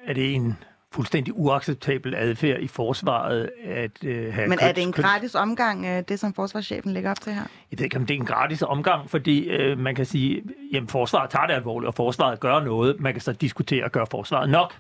[0.07, 0.57] er det en
[0.92, 5.35] fuldstændig uacceptabel adfærd i forsvaret at øh, have Men er det en køns- køns- gratis
[5.35, 7.42] omgang, øh, det som forsvarschefen lægger op til her?
[7.70, 10.42] Jeg ved ikke, om det er en gratis omgang, fordi øh, man kan sige,
[10.74, 13.00] at forsvaret tager det alvorligt, og forsvaret gør noget.
[13.00, 14.74] Man kan så diskutere, gør forsvaret nok?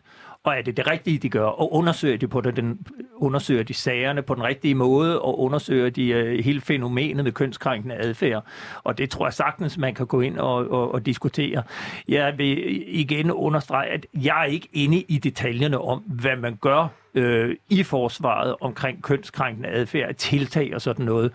[0.44, 1.44] Og er det det rigtige, de gør?
[1.44, 5.90] Og undersøger de, på det, den, undersøger de sagerne på den rigtige måde, og undersøger
[5.90, 8.44] de øh, hele fænomenet med kønskrænkende adfærd.
[8.84, 11.62] Og det tror jeg sagtens, man kan gå ind og, og, og diskutere.
[12.08, 12.58] Jeg vil
[13.00, 17.82] igen understrege, at jeg er ikke inde i detaljerne om, hvad man gør øh, i
[17.82, 21.32] forsvaret omkring kønskrænkende adfærd, tiltag og sådan noget.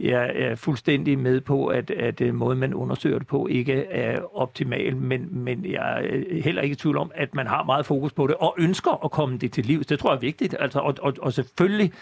[0.00, 4.36] Jeg er fuldstændig med på, at, at øh, måden, man undersøger det på, ikke er
[4.36, 7.86] optimal, men, men jeg er øh, heller ikke i tvivl om, at man har meget
[7.86, 9.86] fokus på det, og ønsker at komme det til livs.
[9.86, 10.56] Det tror jeg er vigtigt.
[10.60, 11.92] Altså, og, og, og selvfølgelig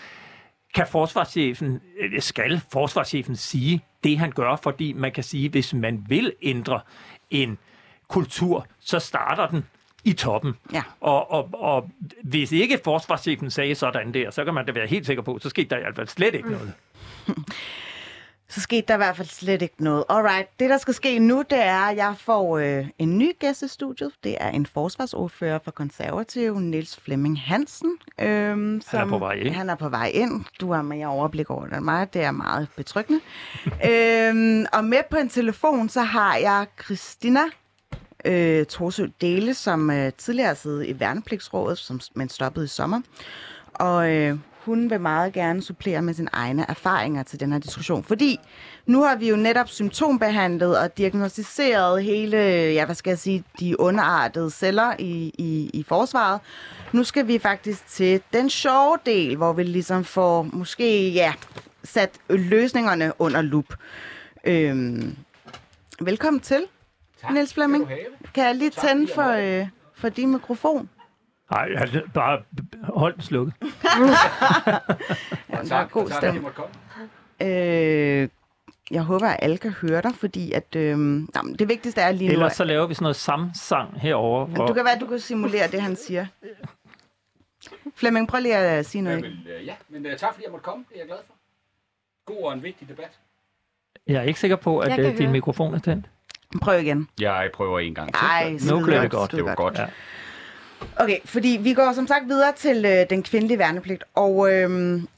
[0.74, 6.04] kan forsvarschefen, øh, skal forsvarschefen sige det, han gør, fordi man kan sige, hvis man
[6.08, 6.80] vil ændre
[7.30, 7.58] en
[8.08, 9.64] kultur, så starter den
[10.04, 10.54] i toppen.
[10.72, 10.82] Ja.
[11.00, 11.90] Og, og, og
[12.22, 15.48] hvis ikke forsvarschefen sagde sådan der, så kan man da være helt sikker på, så
[15.48, 16.72] skete der i hvert fald slet ikke noget.
[18.50, 20.04] Så skete der i hvert fald slet ikke noget.
[20.08, 23.62] Alright, det der skal ske nu, det er, at jeg får øh, en ny gæst
[23.62, 24.12] i studiet.
[24.24, 27.98] Det er en forsvarsordfører for konservative, Niels Flemming Hansen.
[28.20, 29.54] Øhm, som, på vej ind.
[29.54, 30.44] Han er på vej ind.
[30.60, 32.14] Du har mere overblik over det end mig.
[32.14, 33.20] Det er meget betryggende.
[33.90, 37.40] øhm, og med på en telefon, så har jeg Christina
[38.24, 43.00] øh, Torsø Dele, som øh, tidligere har siddet i Værnepligtsrådet, som, men stoppede i sommer.
[43.74, 48.04] Og øh, hun vil meget gerne supplere med sine egne erfaringer til den her diskussion.
[48.04, 48.40] Fordi
[48.86, 52.36] nu har vi jo netop symptombehandlet og diagnostiseret hele,
[52.74, 56.40] ja, hvad skal jeg sige, de underartede celler i, i, i forsvaret.
[56.92, 61.32] Nu skal vi faktisk til den sjove del, hvor vi ligesom får måske, ja,
[61.84, 63.74] sat løsningerne under lup.
[64.44, 65.16] Øhm,
[66.00, 66.62] velkommen til,
[67.20, 67.88] tak, Niels Flemming.
[68.34, 70.90] Kan jeg lige tænde for, øh, for din mikrofon?
[71.50, 72.42] Nej, altså, bare
[72.82, 73.54] hold den slukket.
[75.50, 76.48] Ja, der er god stemme.
[77.42, 78.28] Øh,
[78.90, 80.88] jeg håber, at alle kan høre dig, fordi at, øh,
[81.36, 82.32] jamen, det vigtigste er lige nu...
[82.32, 84.46] Ellers så laver vi sådan noget samsang herover.
[84.46, 86.26] at, du kan være, at du kan simulere det, han siger.
[87.96, 89.16] Flemming, prøv lige at sige noget.
[89.16, 90.84] Jamen, øh, ja, men uh, tak fordi jeg måtte komme.
[90.88, 91.34] Det er jeg glad for.
[92.24, 93.18] God og en vigtig debat.
[94.06, 95.32] Jeg er ikke sikker på, at Jeg øh, din høre.
[95.32, 96.06] mikrofon er tændt.
[96.62, 97.08] Prøv igen.
[97.20, 98.24] Jeg prøver en gang til.
[98.26, 99.32] Ej, Nu skide blev det godt.
[99.32, 99.78] det var godt.
[99.78, 99.84] Ja.
[100.96, 104.70] Okay, fordi vi går som sagt videre til øh, den kvindelige værnepligt, og øh,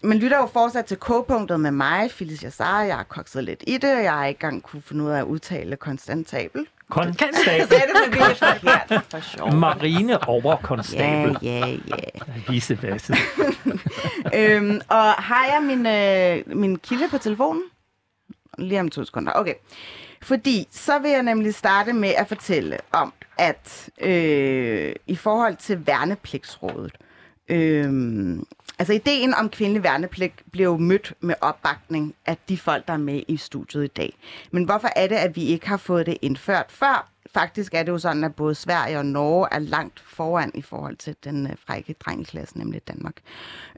[0.02, 2.82] man lytter jo fortsat til K-punktet med mig, Phyllis Yassar.
[2.82, 5.18] Jeg har kokset lidt i det, og jeg har ikke engang kunne finde ud af
[5.18, 6.66] at udtale konstantabel.
[6.90, 7.34] Konstabel.
[7.46, 9.54] Jeg sagde det forkert, for sjov.
[9.54, 11.36] Marine over Ja, konstabel.
[11.42, 11.76] ja, ja.
[12.52, 12.98] Ja.
[14.36, 17.62] Øhm, og har jeg min, øh, min kilde på telefonen?
[18.58, 19.32] Lige om to sekunder.
[19.32, 19.54] Okay.
[20.22, 25.86] Fordi så vil jeg nemlig starte med at fortælle om, at øh, i forhold til
[25.86, 26.92] værnepligtsrådet,
[27.48, 28.38] øh,
[28.78, 33.22] altså ideen om kvindelig værnepligt blev mødt med opbakning af de folk, der er med
[33.28, 34.14] i studiet i dag.
[34.50, 37.11] Men hvorfor er det, at vi ikke har fået det indført før?
[37.34, 40.96] Faktisk er det jo sådan, at både Sverige og Norge er langt foran i forhold
[40.96, 43.16] til den øh, frække drengeklasse, nemlig Danmark.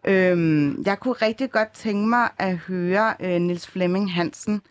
[0.04, 4.62] Øhm, jeg kunne rigtig godt tænke mig at høre øh, Nils Flemming Hansen.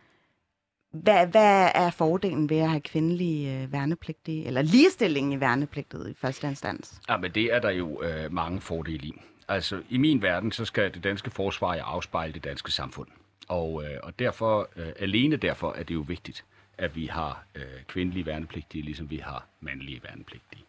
[0.91, 6.13] Hvad, hvad er fordelen ved at have kvindelige øh, værnepligtige, eller ligestilling i værnepligtet i
[6.13, 7.01] første instans?
[7.09, 9.21] Ja, men det er der jo øh, mange fordele i.
[9.47, 13.07] Altså, i min verden, så skal det danske forsvar jo afspejle det danske samfund.
[13.47, 16.45] Og, øh, og derfor, øh, alene derfor er det jo vigtigt,
[16.83, 20.63] at vi har øh, kvindelige værnepligtige, ligesom vi har mandlige værnepligtige.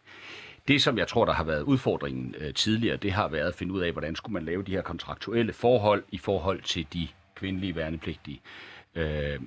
[0.67, 3.73] Det, som jeg tror, der har været udfordringen øh, tidligere, det har været at finde
[3.73, 7.75] ud af, hvordan skulle man lave de her kontraktuelle forhold i forhold til de kvindelige
[7.75, 8.41] værnepligtige.
[8.95, 9.39] Øh,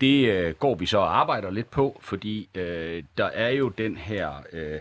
[0.00, 3.96] det øh, går vi så og arbejder lidt på, fordi øh, der er jo den
[3.96, 4.80] her, øh,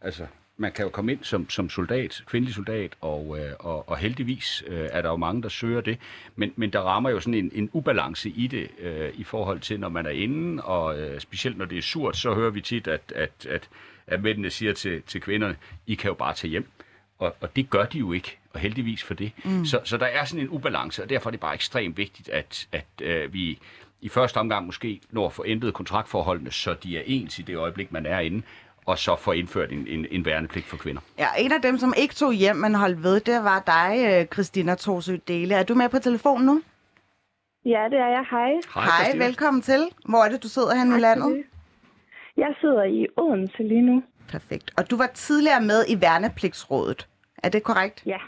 [0.00, 0.26] altså
[0.60, 4.64] man kan jo komme ind som, som soldat, kvindelig soldat, og, øh, og, og heldigvis
[4.66, 5.98] øh, er der jo mange, der søger det,
[6.36, 9.80] men, men der rammer jo sådan en, en ubalance i det, øh, i forhold til,
[9.80, 12.88] når man er inde, og øh, specielt når det er surt, så hører vi tit,
[12.88, 13.68] at, at, at,
[14.06, 16.68] at mændene siger til, til kvinderne, I kan jo bare tage hjem.
[17.18, 19.32] Og, og det gør de jo ikke, og heldigvis for det.
[19.44, 19.64] Mm.
[19.64, 22.68] Så, så der er sådan en ubalance, og derfor er det bare ekstremt vigtigt, at,
[22.72, 23.58] at øh, vi
[24.00, 27.56] i første omgang måske når at få ændret kontraktforholdene, så de er ens i det
[27.56, 28.42] øjeblik, man er inde,
[28.90, 31.02] og så få indført en, en, en værnepligt for kvinder.
[31.18, 34.26] Ja, en af dem, som ikke tog hjem, men holdt ved, det var dig, øh,
[34.26, 35.54] Christina Torsø Dele.
[35.54, 36.62] Er du med på telefonen nu?
[37.64, 38.24] Ja, det er jeg.
[38.30, 38.50] Hej.
[38.74, 39.24] Hej, Christina.
[39.24, 39.88] velkommen til.
[40.08, 41.36] Hvor er det, du sidder hen i landet?
[41.36, 41.44] det.
[42.36, 44.02] Jeg sidder i Odense lige nu.
[44.28, 44.70] Perfekt.
[44.76, 47.08] Og du var tidligere med i Værnepligtsrådet.
[47.42, 48.02] Er det korrekt?
[48.06, 48.18] Ja,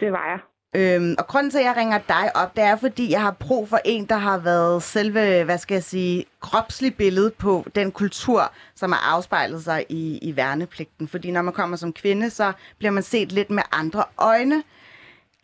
[0.00, 0.38] det var jeg.
[0.78, 3.68] Øhm, og grunden til, at jeg ringer dig op, det er, fordi jeg har brug
[3.68, 8.40] for en, der har været selve, hvad skal jeg sige, kropslig billede på den kultur,
[8.74, 11.08] som har afspejlet sig i, i værnepligten.
[11.08, 14.58] Fordi når man kommer som kvinde, så bliver man set lidt med andre øjne.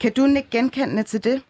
[0.01, 1.45] Kan du ikke genkende til det?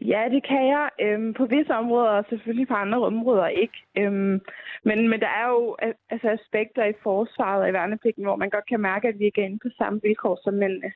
[0.00, 0.88] Ja, det kan jeg.
[1.00, 3.78] Øhm, på visse områder, og selvfølgelig på andre områder ikke.
[3.98, 4.40] Øhm,
[4.84, 5.76] men, men der er jo
[6.10, 9.40] altså aspekter i forsvaret og i værnepligten, hvor man godt kan mærke, at vi ikke
[9.40, 10.92] er inde på samme vilkår som mændene.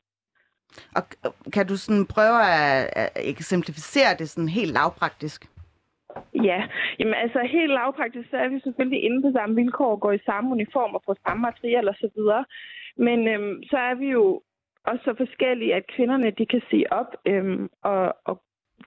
[0.96, 1.02] Og
[1.52, 5.40] kan du sådan prøve at, at eksemplificere det sådan helt lavpraktisk?
[6.34, 10.26] Ja, jamen altså helt lavpraktisk, så er vi selvfølgelig inde på samme vilkår, går i
[10.26, 12.44] samme uniform og får samme materiale og så videre.
[12.96, 14.42] Men øhm, så er vi jo
[14.86, 18.42] også så forskellige, at kvinderne de kan se op øhm, og, og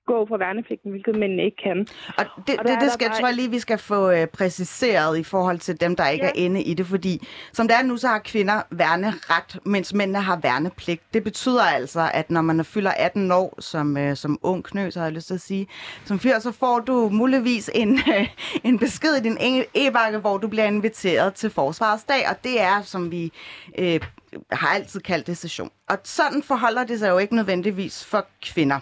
[0.06, 1.88] gå fra værnepligten, hvilket mændene ikke kan.
[2.18, 5.18] Og det, Og det, det skal, bare- tror jeg lige, vi skal få øh, præciseret
[5.18, 6.30] i forhold til dem, der ikke Ja.
[6.30, 6.86] er inde i det.
[6.88, 11.02] Fordi som det er nu, så har kvinder værneret, mens mændene har værnepligt.
[11.14, 15.04] Det betyder altså, at når man fylder 18 år som, øh, som ung knøs, har
[15.04, 15.68] jeg lyst til at sige,
[16.06, 18.28] som fyr, så får du muligvis en, øh,
[18.64, 19.38] en besked i din
[19.76, 22.30] e-bakke, hvor du bliver inviteret til Forsvarets dag.
[22.30, 23.32] Og det er, som vi
[23.78, 24.00] øh,
[24.52, 25.70] har altid kaldt det, session.
[25.90, 28.80] Og sådan forholder det sig jo ikke nødvendigvis for kvinder.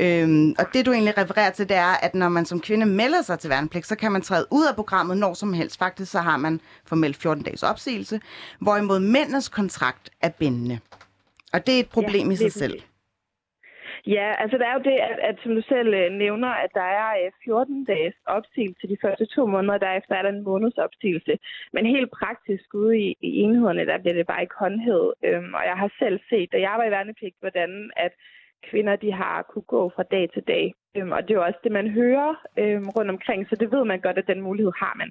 [0.00, 3.22] Øhm, og det du egentlig refererer til, det er, at når man som kvinde melder
[3.22, 5.78] sig til værnepligt, så kan man træde ud af programmet når som helst.
[5.78, 8.20] Faktisk så har man formelt 14 dages opsigelse,
[8.60, 10.78] hvorimod mændenes kontrakt er bindende.
[11.52, 12.80] Og det er et problem Ja, i sig selv.
[14.06, 16.88] Ja, altså der er jo det, at, at som du selv øh, nævner, at der
[17.00, 21.38] er øh, 14 dages opsigelse de første to måneder, derefter er der en måneds opsigelse.
[21.72, 25.14] Men helt praktisk ude i, i enhederne, der bliver det bare ikke håndhævet.
[25.24, 28.12] Øhm, og jeg har selv set, da jeg var i værnepligt, hvordan at
[28.70, 30.74] kvinder de har kunne gå fra dag til dag.
[30.96, 33.84] Øhm, og det er jo også det, man hører øhm, rundt omkring, så det ved
[33.84, 35.10] man godt, at den mulighed har man.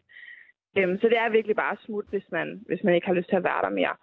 [0.78, 3.36] Øhm, så det er virkelig bare smut, hvis man, hvis man ikke har lyst til
[3.36, 3.96] at være der mere.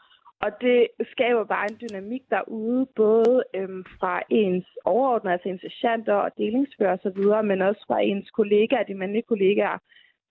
[0.45, 6.15] Og det skaber bare en dynamik derude, både øhm, fra ens overordnede, altså ens sergeanter
[6.15, 9.79] og delingsfører osv., men også fra ens kollegaer, de mandlige kollegaer.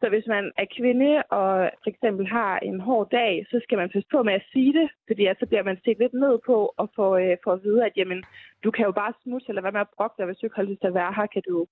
[0.02, 3.90] Så hvis man er kvinde og for eksempel har en hård dag, så skal man
[3.90, 6.90] passe på med at sige det, fordi så bliver man set lidt ned på og
[6.96, 8.24] får, øh, får at vide, at jamen,
[8.64, 10.70] du kan jo bare smutte, eller hvad med at brokke dig, hvis du ikke har
[10.70, 11.66] lyst til at være her, kan du,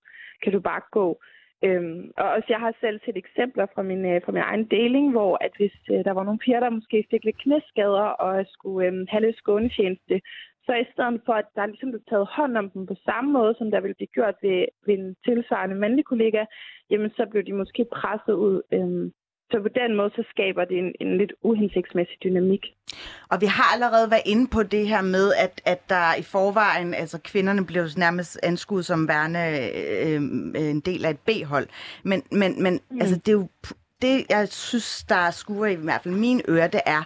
[0.43, 1.07] kan du bare gå.
[1.63, 5.11] Øhm, og også jeg har selv set eksempler fra min, øh, fra min egen deling,
[5.11, 8.87] hvor at hvis øh, der var nogle piger, der måske fik lidt knæskader og skulle
[8.87, 10.21] øh, have lidt skånetjeneste,
[10.69, 13.53] så i stedet for, at der ligesom blev taget hånd om dem på samme måde,
[13.57, 16.41] som der ville blive gjort ved, ved en tilsvarende mandlig kollega,
[16.91, 18.55] jamen så blev de måske presset ud.
[18.75, 19.05] Øhm,
[19.51, 22.63] så på den måde, så skaber det en, en lidt uhensigtsmæssig dynamik.
[23.31, 26.93] Og vi har allerede været inde på det her med, at, at der i forvejen,
[26.93, 29.45] altså kvinderne blev nærmest anskuet som værende
[30.05, 30.21] øh,
[30.73, 31.67] en del af et B-hold.
[32.03, 33.01] Men, men, men mm.
[33.01, 33.47] altså, det er jo
[34.01, 37.03] det, jeg synes, der skuer i hvert fald mine ører, det er,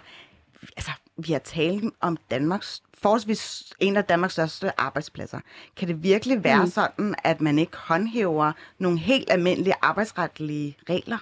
[0.76, 5.40] altså, vi har talt om Danmarks, forholdsvis en af Danmarks største arbejdspladser.
[5.76, 6.70] Kan det virkelig være mm.
[6.70, 11.18] sådan, at man ikke håndhæver nogle helt almindelige arbejdsretlige regler?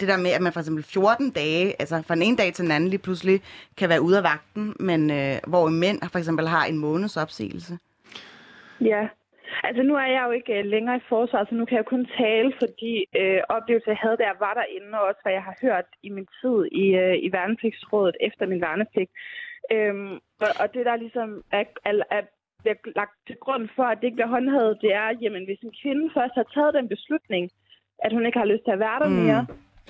[0.00, 2.62] det der med, at man for eksempel 14 dage, altså fra den ene dag til
[2.62, 3.42] den anden lige pludselig
[3.76, 7.78] kan være ude af vagten, men øh, hvor mænd for eksempel har en måneds opsigelse.
[8.80, 9.08] Ja,
[9.62, 12.06] altså nu er jeg jo ikke øh, længere i forsvaret, så nu kan jeg kun
[12.18, 15.42] tale for de øh, oplevelser, jeg havde, da jeg var derinde, og også hvad jeg
[15.42, 19.10] har hørt i min tid i, øh, i værnepligtsrådet efter min værnepligt.
[19.72, 20.14] Øhm,
[20.44, 22.22] og, og det, der ligesom er, er, er
[22.64, 25.74] bliver lagt til grund for, at det ikke bliver håndhævet, det er, jamen hvis en
[25.82, 27.44] kvinde først har taget den beslutning,
[28.04, 29.26] at hun ikke har lyst til at være der Mm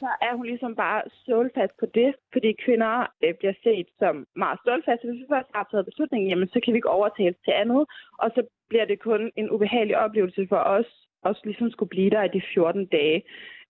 [0.01, 4.59] så er hun ligesom bare stålfast på det, fordi kvinder øh, bliver set som meget
[4.63, 5.09] stålfaste.
[5.09, 7.83] Hvis vi først har taget beslutningen, jamen, så kan vi ikke overtales til andet,
[8.23, 10.89] og så bliver det kun en ubehagelig oplevelse for os,
[11.23, 13.23] også ligesom skulle blive der i de 14 dage.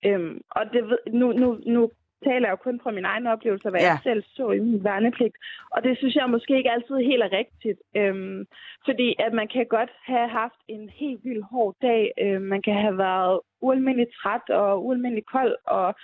[0.06, 1.90] Øhm, og det, nu, nu, nu
[2.28, 3.86] taler jeg jo kun fra min egen oplevelse, hvad Ja.
[3.86, 5.36] jeg selv så i min værnepligt.
[5.74, 7.80] Og det synes jeg måske ikke altid helt er rigtigt.
[7.96, 8.46] Øhm,
[8.84, 12.02] fordi at man kan godt have haft en helt vildt hård dag.
[12.22, 15.94] Øhm, man kan have været ualmindeligt træt og ualmindeligt kold, og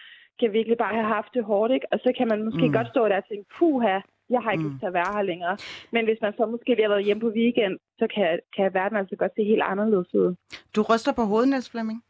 [0.41, 1.87] kan virkelig bare have haft det hårdt, ikke?
[1.93, 2.73] Og så kan man måske mm.
[2.73, 3.99] godt stå der og tænke, puha,
[4.35, 4.71] jeg har ikke Mm.
[4.71, 5.57] lyst til at være her længere.
[5.93, 8.97] Men hvis man så måske lige har været hjemme på weekend, så kan, kan verden
[8.99, 10.35] altså godt se helt anderledes ud.
[10.77, 12.03] Du ryster på hovedet, Niels Flemming.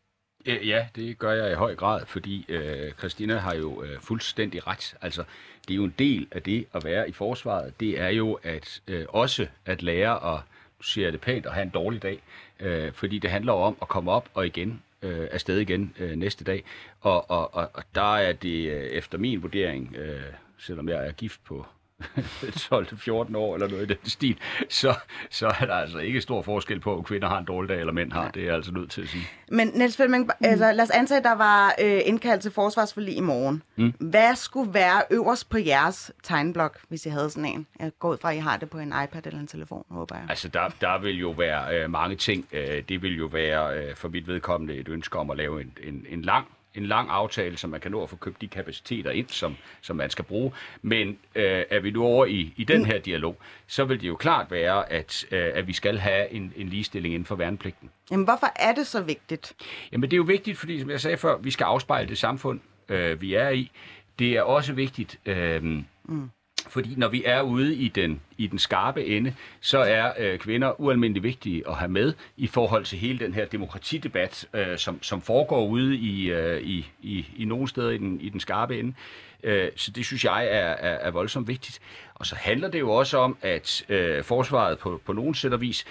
[0.46, 4.66] Øh, Ja, det gør jeg i høj grad, fordi øh, Christina har jo øh, fuldstændig
[4.66, 4.94] ret.
[5.00, 5.24] Altså,
[5.68, 7.80] det er jo en del af det at være i forsvaret.
[7.80, 10.40] Det er jo at øh, også at lære at,
[10.78, 12.22] nu siger jeg det pænt, at have en dårlig dag.
[12.60, 16.44] Øh, fordi det handler om at komme op og igen øh, afsted igen øh, næste
[16.44, 16.64] dag.
[17.00, 20.22] Og, og, og, og der er det øh, efter min vurdering, øh,
[20.58, 21.66] selvom jeg er gift på
[22.72, 24.38] 12-14 år eller noget i den stil,
[24.68, 24.94] så,
[25.30, 27.92] så er der altså ikke stor forskel på, om kvinder har en dårlig dag eller
[27.92, 28.30] mænd har.
[28.30, 29.28] Det er jeg altså nødt til at sige.
[29.48, 30.46] Men Niels Felming, mm.
[30.46, 33.62] altså, lad os antage, at der var øh, indkaldt til forsvarsforlig i morgen.
[33.76, 33.92] Mm.
[34.00, 37.66] Hvad skulle være øverst på jeres tegnblok, hvis I havde sådan en?
[37.80, 40.16] Jeg går ud fra, at I har det på en iPad eller en telefon, håber
[40.16, 40.26] jeg.
[40.28, 42.46] Altså, der, der vil jo være øh, mange ting.
[42.52, 45.72] Øh, det vil jo være øh, for mit vedkommende et ønske om at lave en,
[45.82, 49.10] en, en lang en lang aftale, så man kan nå at få købt de kapaciteter
[49.10, 50.52] ind, som, som man skal bruge.
[50.82, 54.16] Men øh, er vi nu over i, i den her dialog, så vil det jo
[54.16, 57.90] klart være, at, øh, at vi skal have en, en ligestilling inden for værnepligten.
[58.10, 59.52] Jamen, hvorfor er det så vigtigt?
[59.92, 62.60] Jamen, det er jo vigtigt, fordi, som jeg sagde før, vi skal afspejle det samfund,
[62.88, 63.70] øh, vi er i.
[64.18, 66.30] Det er også vigtigt, øh, mm
[66.68, 70.80] fordi når vi er ude i den, i den skarpe ende, så er øh, kvinder
[70.80, 75.20] ualmindeligt vigtige at have med i forhold til hele den her demokratidebat, øh, som, som
[75.20, 78.94] foregår ude i, øh, i, i, i nogle steder i den, i den skarpe ende.
[79.42, 81.80] Øh, så det synes jeg er, er, er voldsomt vigtigt.
[82.14, 85.60] Og så handler det jo også om, at øh, forsvaret på, på nogen sæt og
[85.60, 85.84] vis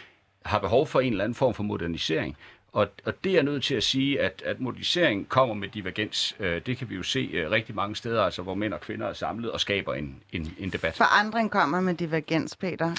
[0.46, 2.38] har behov for en eller anden form for modernisering.
[2.74, 6.36] Og, og det er nødt til at sige, at, at modernisering kommer med divergens.
[6.40, 9.08] Øh, det kan vi jo se øh, rigtig mange steder, altså, hvor mænd og kvinder
[9.08, 10.96] er samlet og skaber en, en, en debat.
[10.96, 12.96] Forandring kommer med divergens, Peter.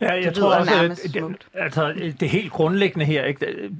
[0.00, 3.70] Ja, jeg det tror også, at det, altså, det helt grundlæggende her, ikke,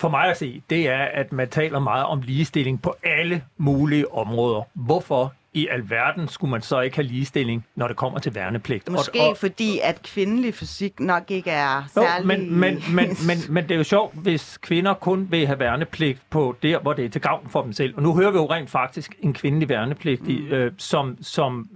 [0.00, 4.12] for mig at se, det er, at man taler meget om ligestilling på alle mulige
[4.12, 4.62] områder.
[4.74, 5.34] Hvorfor?
[5.52, 8.90] I alverden skulle man så ikke have ligestilling, når det kommer til værnepligt.
[8.90, 12.22] Måske og, og, fordi, at kvindelig fysik nok ikke er særlig...
[12.22, 15.58] Jo, men, men, men, men, men det er jo sjovt, hvis kvinder kun vil have
[15.58, 17.96] værnepligt på der, hvor det er til gavn for dem selv.
[17.96, 20.52] Og nu hører vi jo rent faktisk en kvindelig værnepligtig, mm.
[20.52, 21.68] øh, som, som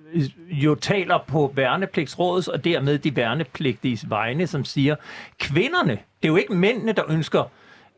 [0.50, 4.96] jo taler på værnepligtsrådets og dermed de værnepligtiges vegne, som siger,
[5.38, 7.50] kvinderne, det er jo ikke mændene, der ønsker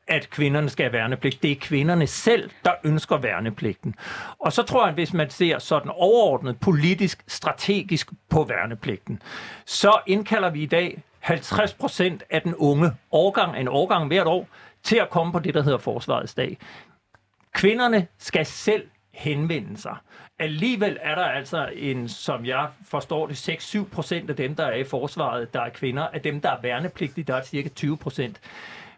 [0.08, 1.42] at kvinderne skal have værnepligt.
[1.42, 3.94] Det er kvinderne selv, der ønsker værnepligten.
[4.38, 9.22] Og så tror jeg, at hvis man ser sådan overordnet politisk, strategisk på værnepligten,
[9.64, 14.48] så indkalder vi i dag 50 procent af den unge årgang, en årgang hvert år,
[14.82, 16.58] til at komme på det, der hedder Forsvarets dag.
[17.54, 19.96] Kvinderne skal selv henvende sig.
[20.38, 24.76] Alligevel er der altså en, som jeg forstår det, 6-7 procent af dem, der er
[24.76, 26.02] i forsvaret, der er kvinder.
[26.02, 28.40] Af dem, der er værnepligtige, der er cirka 20 procent.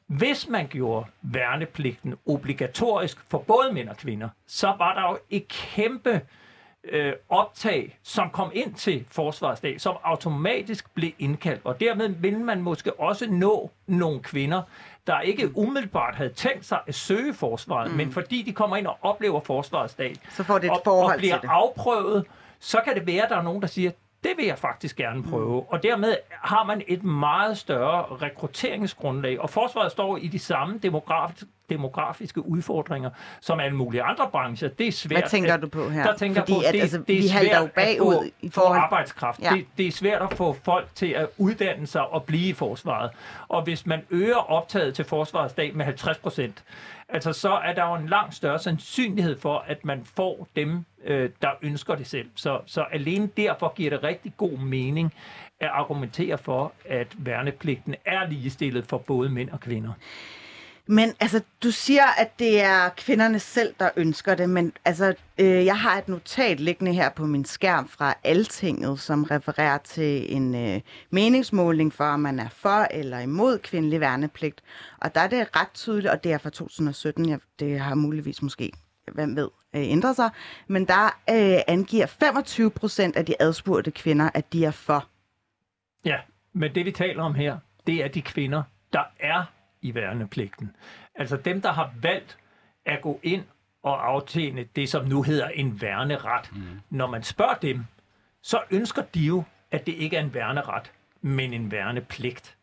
[0.09, 5.48] Hvis man gjorde værnepligten obligatorisk for både mænd og kvinder, så var der jo et
[5.48, 6.20] kæmpe
[6.84, 11.61] øh, optag, som kom ind til Forsvarsdag, som automatisk blev indkaldt.
[11.64, 14.62] Og dermed ville man måske også nå nogle kvinder,
[15.06, 17.96] der ikke umiddelbart havde tænkt sig at søge forsvaret, mm.
[17.96, 21.38] men fordi de kommer ind og oplever Forsvarsdag, så får det et og, og bliver
[21.48, 22.24] afprøvet,
[22.61, 23.90] så kan det være, at der er nogen, der siger,
[24.24, 25.60] det vil jeg faktisk gerne prøve.
[25.60, 25.66] Mm.
[25.68, 29.40] Og dermed har man et meget større rekrutteringsgrundlag.
[29.40, 33.10] Og forsvaret står i de samme demografiske demografiske udfordringer,
[33.40, 34.68] som alle mulige andre brancher.
[34.68, 35.20] Det er svært.
[35.20, 36.04] Hvad tænker at, du på her?
[36.04, 38.24] Der tænker Fordi på, at, det, altså, det er vi svært jo bagud at få,
[38.40, 38.78] i forhold...
[38.78, 39.40] få arbejdskraft.
[39.40, 39.50] Ja.
[39.50, 43.10] Det, det er svært at få folk til at uddanne sig og blive i forsvaret.
[43.48, 46.64] Og hvis man øger optaget til forsvarsdag med 50 procent,
[47.08, 51.30] altså så er der jo en langt større sandsynlighed for, at man får dem, øh,
[51.42, 52.30] der ønsker det selv.
[52.34, 55.14] Så, så alene derfor giver det rigtig god mening
[55.61, 59.92] at argumentere for, at værnepligten er ligestillet for både mænd og kvinder.
[60.90, 65.64] Men altså, du siger, at det er kvinderne selv, der ønsker det, men altså, øh,
[65.64, 70.55] jeg har et notat liggende her på min skærm fra Altinget, som refererer til en
[70.55, 70.80] øh,
[71.11, 74.62] meningsmåling for, om man er for eller imod kvindelig værnepligt.
[74.99, 78.42] Og der er det ret tydeligt, og det er fra 2017, jeg, det har muligvis
[78.42, 78.72] måske,
[79.14, 80.30] hvem ved, øh, ændret sig,
[80.66, 85.09] men der øh, angiver 25 procent af de adspurgte kvinder, at de er for.
[86.04, 86.18] Ja,
[86.52, 89.44] men det vi taler om her, det er de kvinder, der er
[89.82, 90.76] i værnepligten.
[91.14, 92.38] Altså dem, der har valgt
[92.86, 93.44] at gå ind
[93.82, 96.52] og aftjene det, som nu hedder en værneret.
[96.52, 96.62] Mm.
[96.90, 97.84] Når man spørger dem,
[98.42, 102.57] så ønsker de jo, at det ikke er en værneret, men en værnepligt.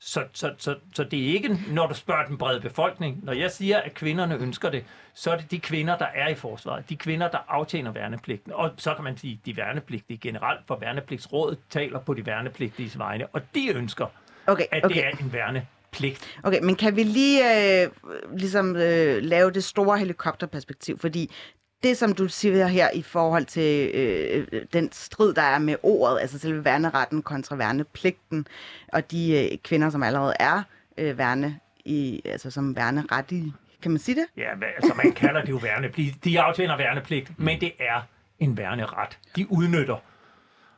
[0.00, 3.24] Så, så, så, så det er ikke, når du spørger den brede befolkning.
[3.24, 4.84] Når jeg siger, at kvinderne ønsker det,
[5.14, 6.90] så er det de kvinder, der er i forsvaret.
[6.90, 8.52] De kvinder, der aftjener værnepligten.
[8.52, 13.26] Og så kan man sige, de værnepligtige generelt, for værnepligtsrådet taler på de værnepligtige vegne.
[13.26, 14.06] Og de ønsker,
[14.46, 14.66] okay, okay.
[14.70, 16.38] at det er en værne pligt.
[16.42, 17.90] Okay, men kan vi lige øh,
[18.38, 20.98] ligesom øh, lave det store helikopterperspektiv?
[20.98, 21.30] Fordi
[21.82, 26.20] det, som du siger her i forhold til øh, den strid, der er med ordet,
[26.20, 28.46] altså selve værneretten kontra værnepligten,
[28.92, 30.62] og de øh, kvinder, som allerede er
[30.98, 34.26] øh, værne i, altså som værnerettige, kan man sige det?
[34.36, 36.24] Ja, altså man kalder det jo værnepligt.
[36.24, 38.00] De aftjener værnepligt, men det er
[38.38, 39.18] en værneret.
[39.36, 39.96] De udnytter.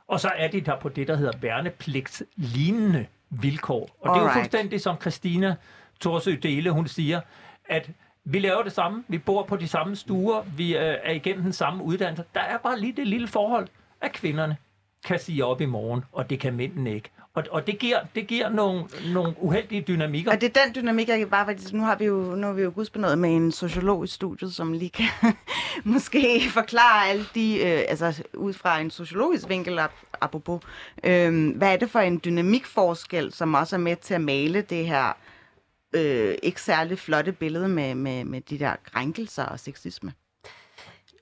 [0.09, 3.97] Og så er de der på det, der hedder værnepligtslignende vilkår.
[4.01, 4.15] Og Alright.
[4.15, 5.55] det er jo fuldstændig som Christina
[6.01, 7.21] Torsø Dele, hun siger,
[7.69, 7.91] at
[8.25, 11.53] vi laver det samme, vi bor på de samme stuer, vi øh, er igennem den
[11.53, 12.25] samme uddannelse.
[12.35, 13.69] Der er bare lige det lille forhold,
[14.01, 14.57] at kvinderne
[15.05, 17.11] kan sige op i morgen, og det kan mændene ikke.
[17.35, 20.31] Og, og det giver, det giver nogle, nogle uheldige dynamikker.
[20.33, 22.63] Og det er den dynamik, jeg bare faktisk, nu har vi jo, nu har vi
[22.63, 25.07] jo gudsbenået med en sociolog i studiet, som lige kan
[25.85, 30.61] måske forklare alle de, øh, altså ud fra en sociologisk vinkel, ap- apropos,
[31.05, 34.87] øh, hvad er det for en dynamikforskel, som også er med til at male det
[34.87, 35.13] her
[35.93, 40.13] øh, ikke særlig flotte billede med, med, med de der krænkelser og sexisme?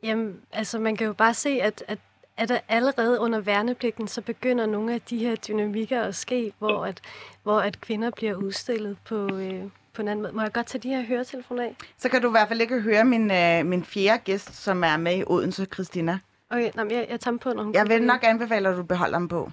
[0.03, 1.99] Jamen, altså man kan jo bare se, at, at
[2.39, 6.85] at der allerede under værnepligten, så begynder nogle af de her dynamikker at ske, hvor
[6.85, 7.01] at,
[7.43, 9.62] hvor at kvinder bliver udstillet på, øh,
[9.95, 10.33] på en anden måde.
[10.33, 11.77] Må jeg godt tage de her høretelefoner af?
[11.99, 14.97] Så kan du i hvert fald ikke høre min, øh, min fjerde gæst, som er
[14.97, 16.19] med i Odense, Christina.
[16.51, 18.83] Okay, nej, jeg, jeg tager dem på, når hun Jeg vil nok anbefale, at du
[18.83, 19.51] beholder dem på.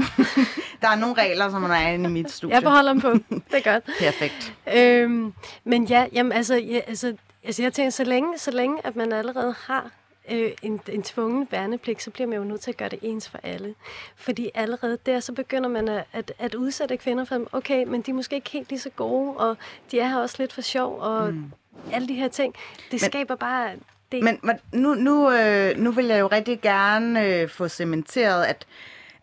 [0.82, 2.54] der er nogle regler, som er inde i mit studie.
[2.54, 3.12] Jeg beholder dem på.
[3.12, 3.84] Det er godt.
[4.00, 4.54] Perfekt.
[4.76, 5.32] Øhm,
[5.64, 9.12] men ja, jamen, altså, ja, altså, altså, jeg tænker, så længe, så længe at man
[9.12, 9.90] allerede har
[10.30, 13.28] øh, en, en tvungen værnepligt, så bliver man jo nødt til at gøre det ens
[13.28, 13.74] for alle.
[14.16, 18.10] Fordi allerede der, så begynder man at, at, at udsætte kvinder for, okay, men de
[18.10, 19.56] er måske ikke helt lige så gode, og
[19.90, 21.52] de er her også lidt for sjov, og mm.
[21.92, 22.54] alle de her ting.
[22.74, 23.70] Det men, skaber bare...
[24.12, 24.22] Det.
[24.22, 24.40] Men
[24.72, 28.66] nu, nu, øh, nu vil jeg jo rigtig gerne øh, få cementeret, at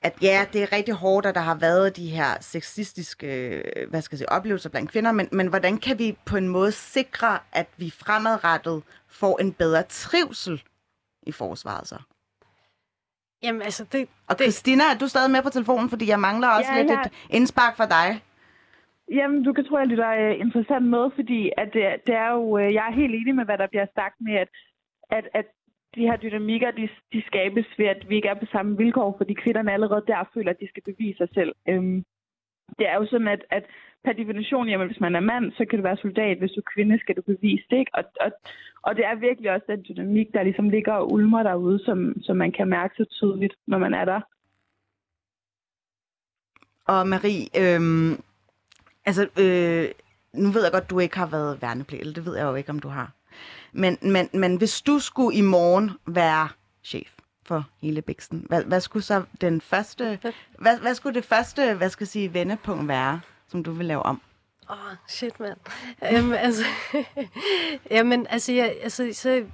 [0.01, 4.01] at ja, det er rigtig hårdt, at der har været de her sexistiske øh, hvad
[4.01, 7.39] skal jeg sige, oplevelser blandt kvinder, men, men hvordan kan vi på en måde sikre,
[7.51, 10.63] at vi fremadrettet får en bedre trivsel
[11.23, 11.97] i forsvaret så?
[13.43, 14.09] Jamen altså, det...
[14.29, 17.01] Og Christina, er du stadig med på telefonen, fordi jeg mangler også ja, lidt ja.
[17.01, 18.23] et indspark fra dig?
[19.11, 22.31] Jamen, du kan tro, at det er uh, interessant med, fordi at det, det er
[22.31, 24.49] jo, jeg er helt enig med, hvad der bliver sagt med, at,
[25.09, 25.45] at, at
[25.95, 29.33] de her dynamikker, de, de skabes ved, at vi ikke er på samme vilkår, fordi
[29.33, 31.55] kvinderne allerede der føler, at de skal bevise sig selv.
[31.69, 32.03] Øhm,
[32.79, 33.63] det er jo sådan, at, at
[34.03, 36.37] per definition, jamen, hvis man er mand, så kan du være soldat.
[36.37, 37.77] Hvis du er kvinde, skal du bevise det.
[37.77, 37.91] Ikke?
[37.93, 38.31] Og, og,
[38.81, 42.37] og det er virkelig også den dynamik, der ligesom ligger og ulmer derude, som, som
[42.37, 44.21] man kan mærke så tydeligt, når man er der.
[46.85, 48.11] Og Marie, øhm,
[49.05, 49.85] altså, øh,
[50.43, 52.79] nu ved jeg godt, du ikke har været værnepligt, det ved jeg jo ikke, om
[52.79, 53.16] du har.
[53.73, 56.49] Men, men, men hvis du skulle i morgen være
[56.83, 57.07] chef
[57.45, 60.19] for hele Bixen, hvad, hvad skulle så den første,
[60.59, 63.21] hvad, hvad skulle det første, hvad skal jeg sige, vendepunkt være?
[63.47, 64.21] som du vil lave om?
[64.69, 65.57] Åh, oh, shit, mand.
[66.17, 66.63] um, altså,
[67.91, 69.45] jamen, altså, ja, altså, så,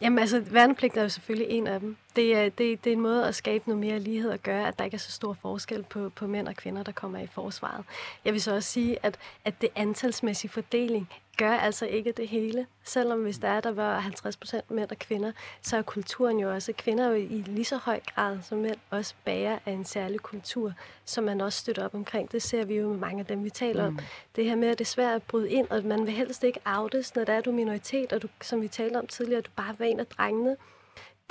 [0.00, 1.96] jamen, altså, værnepligt er jo selvfølgelig en af dem.
[2.16, 4.78] Det er, det, det er en måde at skabe noget mere lighed og gøre, at
[4.78, 7.84] der ikke er så stor forskel på, på mænd og kvinder, der kommer i forsvaret.
[8.24, 11.08] Jeg vil så også sige, at, at det antalsmæssige fordeling
[11.42, 12.66] gør altså ikke det hele.
[12.84, 15.32] Selvom hvis der er, der var 50 procent mænd og kvinder,
[15.62, 19.14] så er kulturen jo også, kvinder jo i lige så høj grad som mænd også
[19.24, 20.72] bærer af en særlig kultur,
[21.04, 22.32] som man også støtter op omkring.
[22.32, 23.96] Det ser vi jo med mange af dem, vi taler mm.
[23.96, 24.04] om.
[24.36, 26.60] Det her med, at det er svært at bryde ind, og man vil helst ikke
[26.66, 29.74] outes, når der er du minoritet, og du, som vi talte om tidligere, du bare
[29.78, 30.56] var en af drengene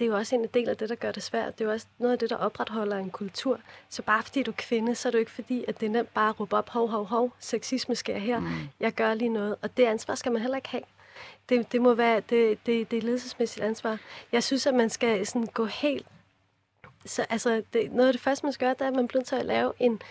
[0.02, 1.58] det er jo også en del af det, der gør det svært.
[1.58, 3.60] Det er jo også noget af det, der opretholder en kultur.
[3.90, 5.90] Så bare fordi du er kvinde, så er det jo ikke fordi, at det er
[5.90, 8.50] nemt bare at råbe op, hov, hov, hov, sexisme sker her, mm.
[8.80, 9.56] jeg gør lige noget.
[9.62, 10.84] Og det ansvar skal man heller ikke have.
[11.50, 13.98] Det, det må være, det, det, det er ledelsesmæssigt ansvar.
[14.32, 16.06] Jeg synes, at man skal sådan gå helt...
[17.06, 19.24] Så, altså, det, noget af det første, man skal gøre, det er, at man bliver
[19.24, 20.02] til at lave en,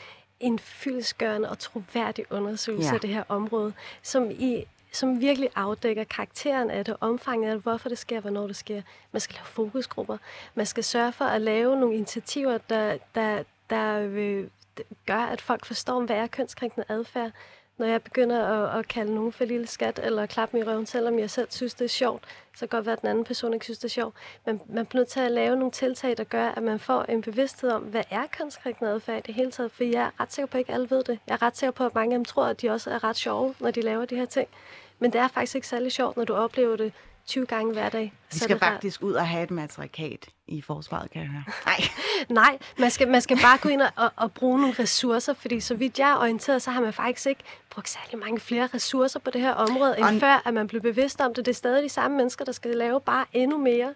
[0.40, 2.94] en fyldesgørende og troværdig undersøgelse ja.
[2.94, 3.72] af det her område,
[4.02, 8.46] som i som virkelig afdækker karakteren af det, omfanget af det, hvorfor det sker, hvornår
[8.46, 8.82] det sker.
[9.12, 10.16] Man skal lave fokusgrupper.
[10.54, 14.46] Man skal sørge for at lave nogle initiativer, der, der, der øh,
[15.06, 17.32] gør, at folk forstår, hvad er kønskrænkende adfærd.
[17.80, 20.86] Når jeg begynder at, at kalde nogen for lille skat, eller klappe mig i røven,
[20.86, 22.24] selvom jeg selv synes, det er sjovt,
[22.54, 24.14] så kan godt være, at den anden person ikke synes, det er sjovt.
[24.46, 27.22] Men man bliver nødt til at lave nogle tiltag, der gør, at man får en
[27.22, 29.72] bevidsthed om, hvad er kønskrænkende adfærd i det hele taget.
[29.72, 31.18] For jeg er ret sikker på, at ikke alle ved det.
[31.26, 33.16] Jeg er ret sikker på, at mange af dem tror, at de også er ret
[33.16, 34.48] sjove, når de laver de her ting.
[34.98, 36.92] Men det er faktisk ikke særlig sjovt, når du oplever det
[37.26, 38.12] 20 gange hver dag.
[38.32, 41.44] Vi skal faktisk ud og have et matrikat i forsvaret, kan jeg høre.
[41.66, 41.80] Nej.
[42.28, 45.74] Nej, man skal, man skal bare gå ind og, og bruge nogle ressourcer, fordi så
[45.74, 49.30] vidt jeg er orienteret, så har man faktisk ikke brugt særlig mange flere ressourcer på
[49.30, 50.20] det her område, end og...
[50.20, 51.46] før, at man blev bevidst om det.
[51.46, 53.94] Det er stadig de samme mennesker, der skal lave bare endnu mere.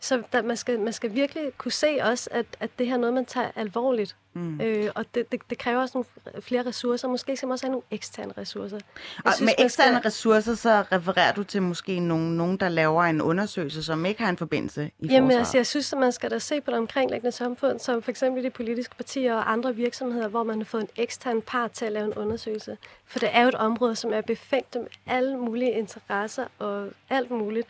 [0.00, 2.98] Så der, man, skal, man skal virkelig kunne se også, at, at det her er
[2.98, 4.16] noget, man tager alvorligt.
[4.34, 4.60] Mm.
[4.60, 7.08] Øh, og det, det, det kræver også nogle flere ressourcer.
[7.08, 8.76] Måske skal man også have nogle eksterne ressourcer.
[8.76, 10.08] Jeg og synes, med eksterne skal...
[10.08, 14.30] ressourcer, så refererer du til måske nogen, nogen, der laver en undersøgelse, som ikke har
[14.30, 17.32] en forbindelse i Jamen, altså, jeg synes, at man skal da se på det omkringliggende
[17.32, 20.88] samfund, som for eksempel de politiske partier og andre virksomheder, hvor man har fået en
[20.96, 22.76] ekstern part til at lave en undersøgelse.
[23.06, 27.30] For det er jo et område, som er befængt med alle mulige interesser og alt
[27.30, 27.66] muligt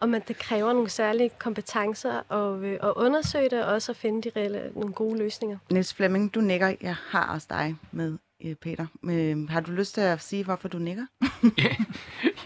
[0.00, 3.96] og man, det kræver nogle særlige kompetencer at, øh, at undersøge det, og også at
[3.96, 5.58] finde de reelle, nogle gode løsninger.
[5.70, 6.74] Niels Flemming, du nikker.
[6.80, 8.86] Jeg har også dig med, øh, Peter.
[9.02, 11.06] Men, har du lyst til at sige, hvorfor du nikker?
[11.64, 11.76] ja,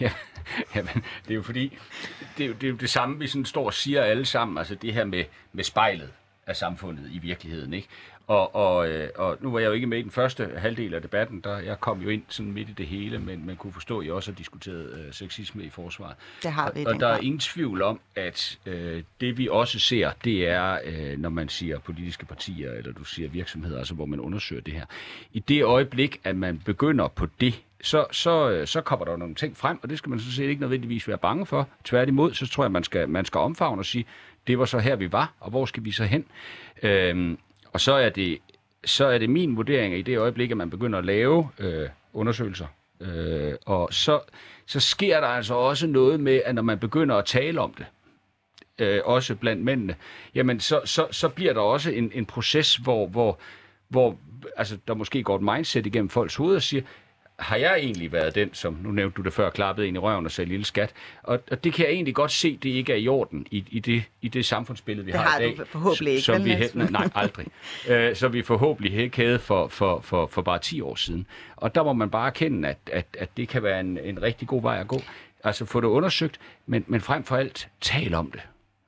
[0.01, 0.11] ja.
[0.75, 1.77] Jamen, det er jo fordi,
[2.37, 4.57] det er jo, det er jo det samme, vi sådan står og siger alle sammen,
[4.57, 5.23] altså det her med,
[5.53, 6.09] med spejlet.
[6.47, 7.73] af samfundet i virkeligheden.
[7.73, 7.87] Ikke?
[8.27, 11.01] Og, og, øh, og nu var jeg jo ikke med i den første halvdel af
[11.01, 13.99] debatten, der jeg kom jo ind sådan midt i det hele, men man kunne forstå,
[13.99, 16.15] at I også har diskuteret øh, sexisme i forsvaret.
[16.43, 19.79] Det har vi Og, og der er ingen tvivl om, at øh, det vi også
[19.79, 24.05] ser, det er, øh, når man siger politiske partier, eller du siger virksomheder, altså hvor
[24.05, 24.85] man undersøger det her.
[25.33, 29.35] I det øjeblik, at man begynder på det, så, så, øh, så kommer der nogle
[29.35, 31.67] ting frem, og det skal man så set ikke nødvendigvis være bange for.
[31.83, 34.05] Tværtimod, så tror jeg, man skal, man skal omfavne og sige,
[34.47, 36.25] det var så her, vi var, og hvor skal vi så hen?
[36.83, 37.37] Øhm,
[37.73, 38.39] og så er det
[38.85, 41.89] så er det min vurdering, at i det øjeblik, at man begynder at lave øh,
[42.13, 42.65] undersøgelser,
[43.01, 44.19] øh, og så,
[44.65, 47.85] så sker der altså også noget med, at når man begynder at tale om det,
[48.79, 49.95] øh, også blandt mændene,
[50.35, 53.39] jamen så, så, så bliver der også en, en proces, hvor, hvor,
[53.87, 54.17] hvor
[54.57, 56.83] altså, der måske går et mindset igennem folks hoveder og siger,
[57.41, 60.25] har jeg egentlig været den, som, nu nævnte du det før, klappede ind i røven
[60.25, 62.97] og sagde lille skat, og, og det kan jeg egentlig godt se, det ikke er
[62.97, 65.57] i orden i, i, det, i det samfundsbillede, vi Det har, har i dag.
[65.57, 66.71] du forhåbentlig ikke, Som vel, vi, Niels?
[66.71, 67.47] he- nej, aldrig.
[67.89, 71.27] Øh, så vi forhåbentlig ikke havde for, for, for, for bare 10 år siden.
[71.55, 74.47] Og der må man bare erkende, at, at, at det kan være en, en rigtig
[74.47, 75.01] god vej at gå.
[75.43, 78.41] Altså få det undersøgt, men, men frem for alt, tal om det.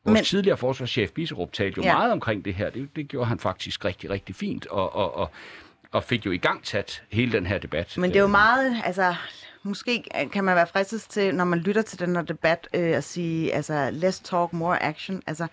[0.06, 1.94] Vores Men- tidligere forsvarschef Biserup talte jo ja.
[1.94, 2.70] meget omkring det her.
[2.70, 5.32] Det, det gjorde han faktisk rigtig, rigtig fint, og, og, og,
[5.94, 7.94] og fik jo i gang sat hele den her debat.
[7.98, 9.16] Men det er jo meget, altså,
[9.64, 13.04] måske kan man være fristet til, når man lytter til den her debat, øh, at
[13.04, 15.22] sige, altså, less talk, more action.
[15.28, 15.48] Altså,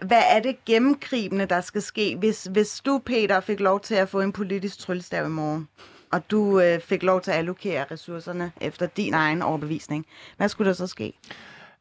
[0.00, 4.08] hvad er det gennemgribende, der skal ske, hvis, hvis du, Peter, fik lov til at
[4.08, 5.68] få en politisk tryllestav i morgen,
[6.12, 10.68] og du øh, fik lov til at allokere ressourcerne efter din egen overbevisning, hvad skulle
[10.68, 11.12] der så ske?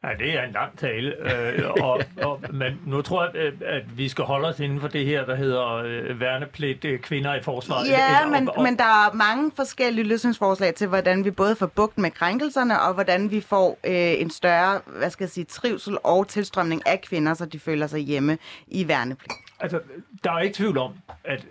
[0.03, 3.97] Ja, det er en lang tale, øh, og, og, men nu tror jeg, at, at
[3.97, 7.41] vi skal holde os inden for det her, der hedder øh, værnepligt øh, kvinder i
[7.43, 7.87] forsvaret.
[7.89, 11.55] Ja, Eller- men, og, og, men der er mange forskellige løsningsforslag til, hvordan vi både
[11.55, 15.43] får bugt med krænkelserne, og hvordan vi får øh, en større, hvad skal jeg sige,
[15.45, 18.37] trivsel og tilstrømning af kvinder, så de føler sig hjemme
[18.67, 19.33] i værnepligt.
[19.59, 19.79] Altså,
[20.23, 20.91] der er ikke tvivl om,
[21.23, 21.45] at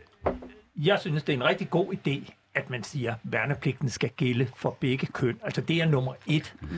[0.76, 4.48] jeg synes, det er en rigtig god idé, at man siger, at værnepligten skal gælde
[4.56, 5.40] for begge køn.
[5.42, 6.54] Altså, det er nummer et.
[6.60, 6.68] Mm.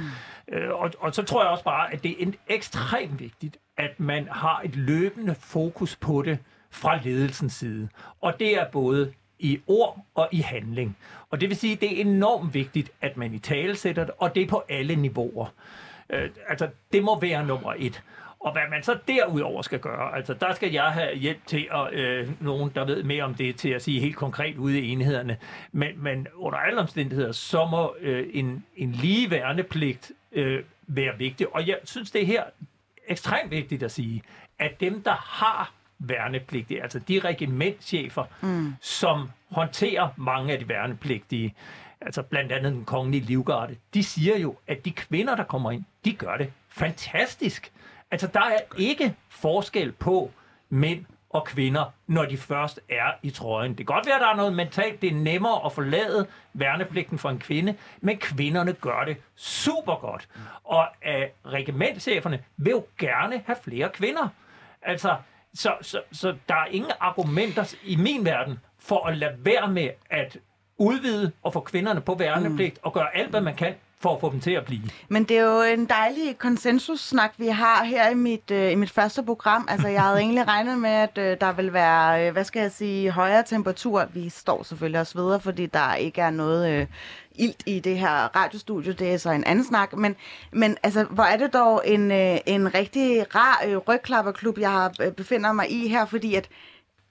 [0.54, 4.00] Øh, og, og så tror jeg også bare, at det er en ekstremt vigtigt, at
[4.00, 6.38] man har et løbende fokus på det
[6.70, 7.88] fra ledelsens side.
[8.20, 10.96] Og det er både i ord og i handling.
[11.30, 14.14] Og det vil sige, at det er enormt vigtigt, at man i tale sætter det,
[14.18, 15.46] og det er på alle niveauer.
[16.10, 18.02] Øh, altså, det må være nummer et.
[18.44, 21.92] Og hvad man så derudover skal gøre, altså der skal jeg have hjælp til, at
[21.92, 25.36] øh, nogen, der ved mere om det, til at sige helt konkret ude i enhederne.
[25.72, 31.54] Men, men under alle omstændigheder, så må øh, en, en lige værnepligt øh, være vigtig.
[31.54, 32.44] Og jeg synes, det er her
[33.08, 34.22] ekstremt vigtigt at sige,
[34.58, 38.74] at dem, der har værnepligtige, altså de regimentchefer, mm.
[38.80, 41.54] som håndterer mange af de værnepligtige,
[42.00, 45.84] altså blandt andet den kongelige livgarde, de siger jo, at de kvinder, der kommer ind,
[46.04, 47.72] de gør det fantastisk.
[48.10, 50.30] Altså, der er ikke forskel på
[50.68, 53.70] mænd og kvinder, når de først er i trøjen.
[53.70, 55.02] Det kan godt være, at der er noget mentalt.
[55.02, 60.28] Det er nemmere at forlade værnepligten for en kvinde, men kvinderne gør det super godt.
[60.64, 64.28] Og uh, regimentcheferne vil jo gerne have flere kvinder.
[64.82, 65.16] Altså,
[65.54, 69.90] så, så, så der er ingen argumenter i min verden for at lade være med
[70.10, 70.38] at
[70.76, 73.74] udvide og få kvinderne på værnepligt og gøre alt, hvad man kan
[74.04, 74.82] for at få dem til at blive.
[75.08, 78.90] Men det er jo en dejlig konsensussnak, vi har her i mit, øh, i mit
[78.90, 79.66] første program.
[79.70, 82.72] Altså, jeg havde egentlig regnet med, at øh, der vil være, øh, hvad skal jeg
[82.72, 84.08] sige, højere temperatur.
[84.14, 86.86] Vi står selvfølgelig også videre, fordi der ikke er noget øh,
[87.34, 88.92] ilt i det her radiostudie.
[88.92, 89.96] Det er så en anden snak.
[89.96, 90.16] Men,
[90.52, 94.92] men altså, hvor er det dog en, øh, en rigtig rar øh, rygklapperklub, jeg har,
[95.02, 96.48] øh, befinder mig i her, fordi at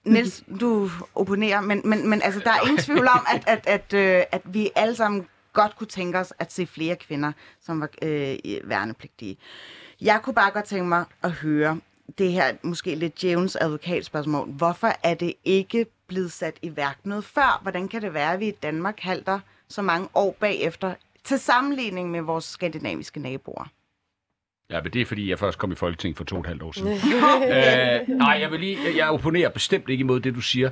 [0.06, 3.94] Niels, du opponerer, men, men, men altså, der er ingen tvivl om, at, at, at,
[3.94, 7.32] øh, at vi alle sammen godt kunne tænke os at se flere kvinder,
[7.62, 9.38] som var øh, værnepligtige.
[10.02, 11.80] Jeg kunne bare godt tænke mig at høre
[12.18, 14.48] det her måske lidt djævens advokatspørgsmål.
[14.52, 17.60] Hvorfor er det ikke blevet sat i værk noget før?
[17.62, 22.12] Hvordan kan det være, at vi i Danmark halter så mange år bagefter til sammenligning
[22.12, 23.72] med vores skandinaviske naboer?
[24.70, 26.64] Ja, men det er fordi, jeg først kom i Folketing for to og et halvt
[26.64, 26.94] år siden.
[26.94, 30.70] øh, nej, jeg vil lige, jeg opponerer bestemt ikke imod det, du siger.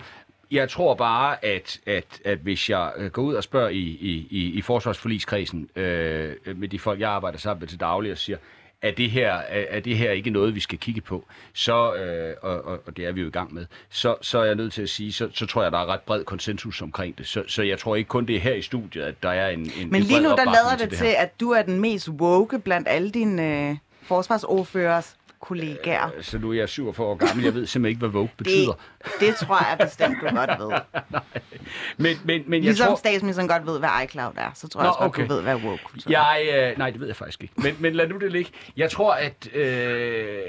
[0.52, 4.28] Jeg tror bare, at, at, at hvis jeg øh, går ud og spørger i, i,
[4.30, 8.38] i, i forsvarsforligskredsen øh, med de folk, jeg arbejder sammen med til daglig, og siger,
[8.82, 12.36] er det her, er, er det her ikke noget, vi skal kigge på, så, øh,
[12.42, 14.74] og, og, og det er vi jo i gang med, så, så er jeg nødt
[14.74, 17.28] til at sige, så, så tror jeg, der er ret bred konsensus omkring det.
[17.28, 19.60] Så, så jeg tror ikke kun det er her i studiet, at der er en,
[19.60, 22.10] en Men en lige nu, der lader det det til, at du er den mest
[22.10, 26.12] woke blandt alle dine øh, forsvarsordførers kollegaer.
[26.18, 28.74] Øh, Så nu er jeg 47 år gammel, jeg ved simpelthen ikke, hvad Vogue betyder.
[29.04, 30.72] Det, det tror jeg bestemt, du godt ved.
[31.98, 32.96] Men, men, men jeg Ligesom tror...
[32.96, 35.28] statsministeren godt ved, hvad iCloud er, så tror jeg Nå, også godt, okay.
[35.28, 36.36] du ved, hvad kultur er.
[36.36, 37.54] Jeg, øh, nej, det ved jeg faktisk ikke.
[37.58, 38.52] Men, men lad nu det ligge.
[38.78, 40.40] Jeg tror, at øh,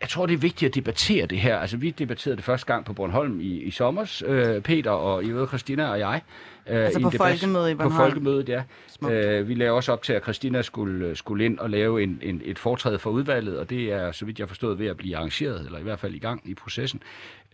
[0.00, 1.58] jeg tror, det er vigtigt at debattere det her.
[1.58, 5.28] Altså, vi debatterede det første gang på Bornholm i, i sommer, øh, Peter og i
[5.28, 6.22] øvrigt Christina og jeg.
[6.66, 7.92] Øh, altså på folkemødet i Bornholm?
[7.92, 8.62] På folkemødet, ja.
[9.10, 12.42] Øh, vi lavede også op til, at Christina skulle, skulle ind og lave en, en,
[12.44, 15.66] et foretræde for udvalget, og det er, så vidt jeg forstået, ved at blive arrangeret,
[15.66, 17.02] eller i hvert fald i gang i processen.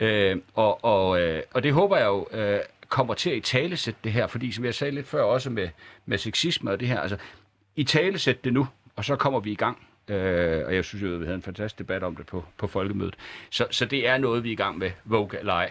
[0.01, 4.01] Øh, og, og, øh, og det håber jeg jo øh, kommer til at i talesætte
[4.05, 5.69] det her, fordi som jeg sagde lidt før også med,
[6.07, 7.17] med sexisme og det her, altså
[7.77, 9.79] i talesætte det nu, og så kommer vi i gang.
[10.11, 12.67] Øh, og jeg synes jo, at vi havde en fantastisk debat om det på, på
[12.67, 13.17] folkemødet.
[13.51, 15.71] Så, så det er noget, vi er i gang med, Vogue eller ej.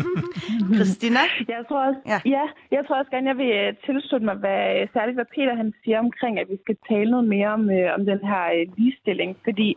[0.76, 1.20] Christina?
[1.48, 2.20] Jeg tror også, ja.
[2.36, 2.44] ja.
[2.70, 5.98] jeg tror også gerne, jeg vil øh, tilslutte mig, hvad, særligt hvad Peter han siger
[5.98, 9.36] omkring, at vi skal tale noget mere om, øh, om den her øh, ligestilling.
[9.44, 9.76] Fordi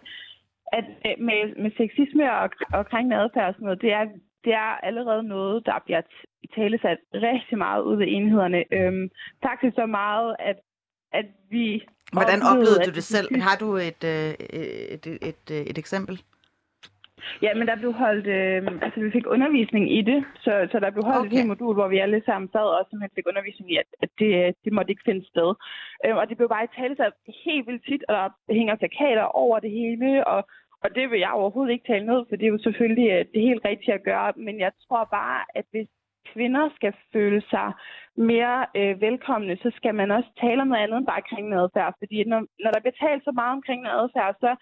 [0.77, 0.85] at
[1.19, 4.05] med, med sexisme og, og krænkende adfærd og sådan noget, det er,
[4.45, 6.01] det er allerede noget, der bliver
[6.55, 8.63] talesat rigtig meget ud af enhederne.
[8.71, 9.09] Øhm,
[9.43, 10.57] faktisk så meget, at,
[11.11, 11.83] at vi
[12.17, 13.27] Hvordan oplevede du det selv?
[13.47, 14.29] Har du et, øh,
[14.93, 16.15] et, et, et, øh, et eksempel?
[17.41, 20.89] Ja, men der blev holdt, øh, altså vi fik undervisning i det, så, så der
[20.91, 21.31] blev holdt okay.
[21.31, 24.55] et helt modul, hvor vi alle sammen sad og simpelthen fik undervisning i, at, det,
[24.63, 25.49] det måtte ikke finde sted.
[26.05, 27.09] Øh, og det blev bare talt sig
[27.45, 28.15] helt vildt tit, og
[28.47, 30.41] der hænger plakater over det hele, og,
[30.83, 33.65] og det vil jeg overhovedet ikke tale ned, for det er jo selvfølgelig det helt
[33.65, 35.89] rigtige at gøre, men jeg tror bare, at hvis
[36.33, 37.67] kvinder skal føle sig
[38.17, 41.93] mere øh, velkomne, så skal man også tale om noget andet end bare kring adfærd.
[41.99, 44.55] Fordi når, når der bliver talt så meget omkring adfærd, så,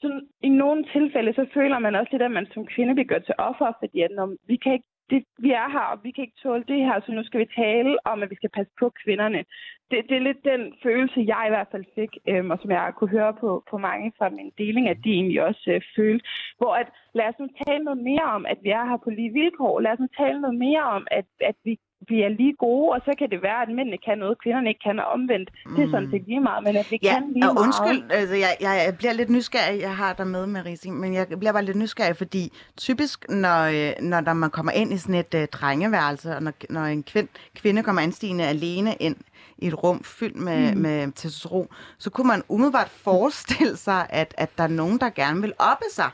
[0.00, 3.24] så i nogle tilfælde, så føler man også lidt, at man som kvinde bliver gjort
[3.24, 6.24] til offer, fordi at når vi kan ikke det, vi er her, og vi kan
[6.24, 8.86] ikke tåle det her, så nu skal vi tale om, at vi skal passe på
[9.02, 9.44] kvinderne.
[9.90, 12.92] Det, det er lidt den følelse, jeg i hvert fald fik, øhm, og som jeg
[12.96, 16.24] kunne høre på, på mange fra min deling, at de egentlig også øh, følte.
[16.58, 19.32] Hvor at, lad os nu tale noget mere om, at vi er her på lige
[19.32, 19.80] vilkår.
[19.80, 21.78] Lad os nu tale noget mere om, at, at vi
[22.08, 24.80] vi er lige gode, og så kan det være, at mændene kan noget, kvinderne ikke
[24.84, 25.50] kan, og omvendt.
[25.66, 25.74] Mm.
[25.74, 28.20] Det er sådan set lige meget, men at vi ja, kan lige og undskyld, meget.
[28.20, 31.64] altså, jeg, jeg bliver lidt nysgerrig, jeg har dig med, Marisi, men jeg bliver bare
[31.64, 35.44] lidt nysgerrig, fordi typisk, når, øh, når der, man kommer ind i sådan et uh,
[35.44, 39.16] drengeværelse, og når, når en kvind, kvinde kommer anstigende alene ind
[39.58, 40.80] i et rum fyldt med, mm.
[40.80, 45.40] med testosteron, så kunne man umiddelbart forestille sig, at, at der er nogen, der gerne
[45.40, 46.10] vil oppe sig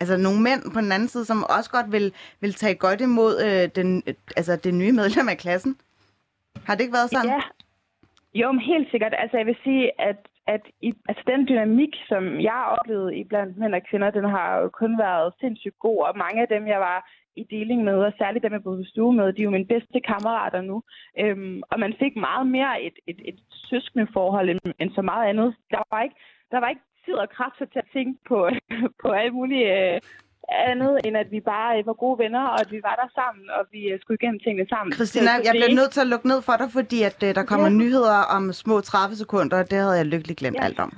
[0.00, 3.32] altså nogle mænd på den anden side, som også godt vil, vil tage godt imod
[3.46, 5.76] øh, den, øh, altså det nye medlem af klassen.
[6.66, 7.30] Har det ikke været sådan?
[7.30, 7.40] Ja.
[8.34, 9.14] Jo, men helt sikkert.
[9.18, 13.24] Altså jeg vil sige, at, at i, altså, den dynamik, som jeg har oplevet i
[13.24, 16.66] blandt mænd og kvinder, den har jo kun været sindssygt god, og mange af dem,
[16.66, 19.44] jeg var i deling med, og særligt dem, jeg boede i stue med, de er
[19.44, 20.82] jo mine bedste kammerater nu.
[21.18, 23.38] Øhm, og man fik meget mere et, et, et
[23.70, 25.54] søskende forhold end, end så meget andet.
[25.70, 26.16] Der var ikke,
[26.50, 28.38] der var ikke tid og kræfter til at tænke på,
[29.02, 30.00] på alle mulige øh,
[30.72, 33.44] andet, end at vi bare øh, var gode venner, og at vi var der sammen,
[33.56, 34.92] og vi øh, skulle igennem tingene sammen.
[34.92, 37.66] Christina, jeg bliver nødt til at lukke ned for dig, fordi at, uh, der kommer
[37.66, 37.72] ja.
[37.82, 40.64] nyheder om små 30 sekunder, og det havde jeg lykkeligt glemt ja.
[40.64, 40.92] alt om.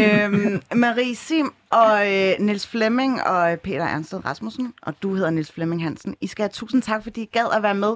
[0.00, 5.52] øhm, Marie Sim og øh, Niels Flemming og Peter Ernsted Rasmussen, og du hedder Niels
[5.52, 6.16] Flemming Hansen.
[6.20, 7.94] I skal have tusind tak, fordi I gad at være med.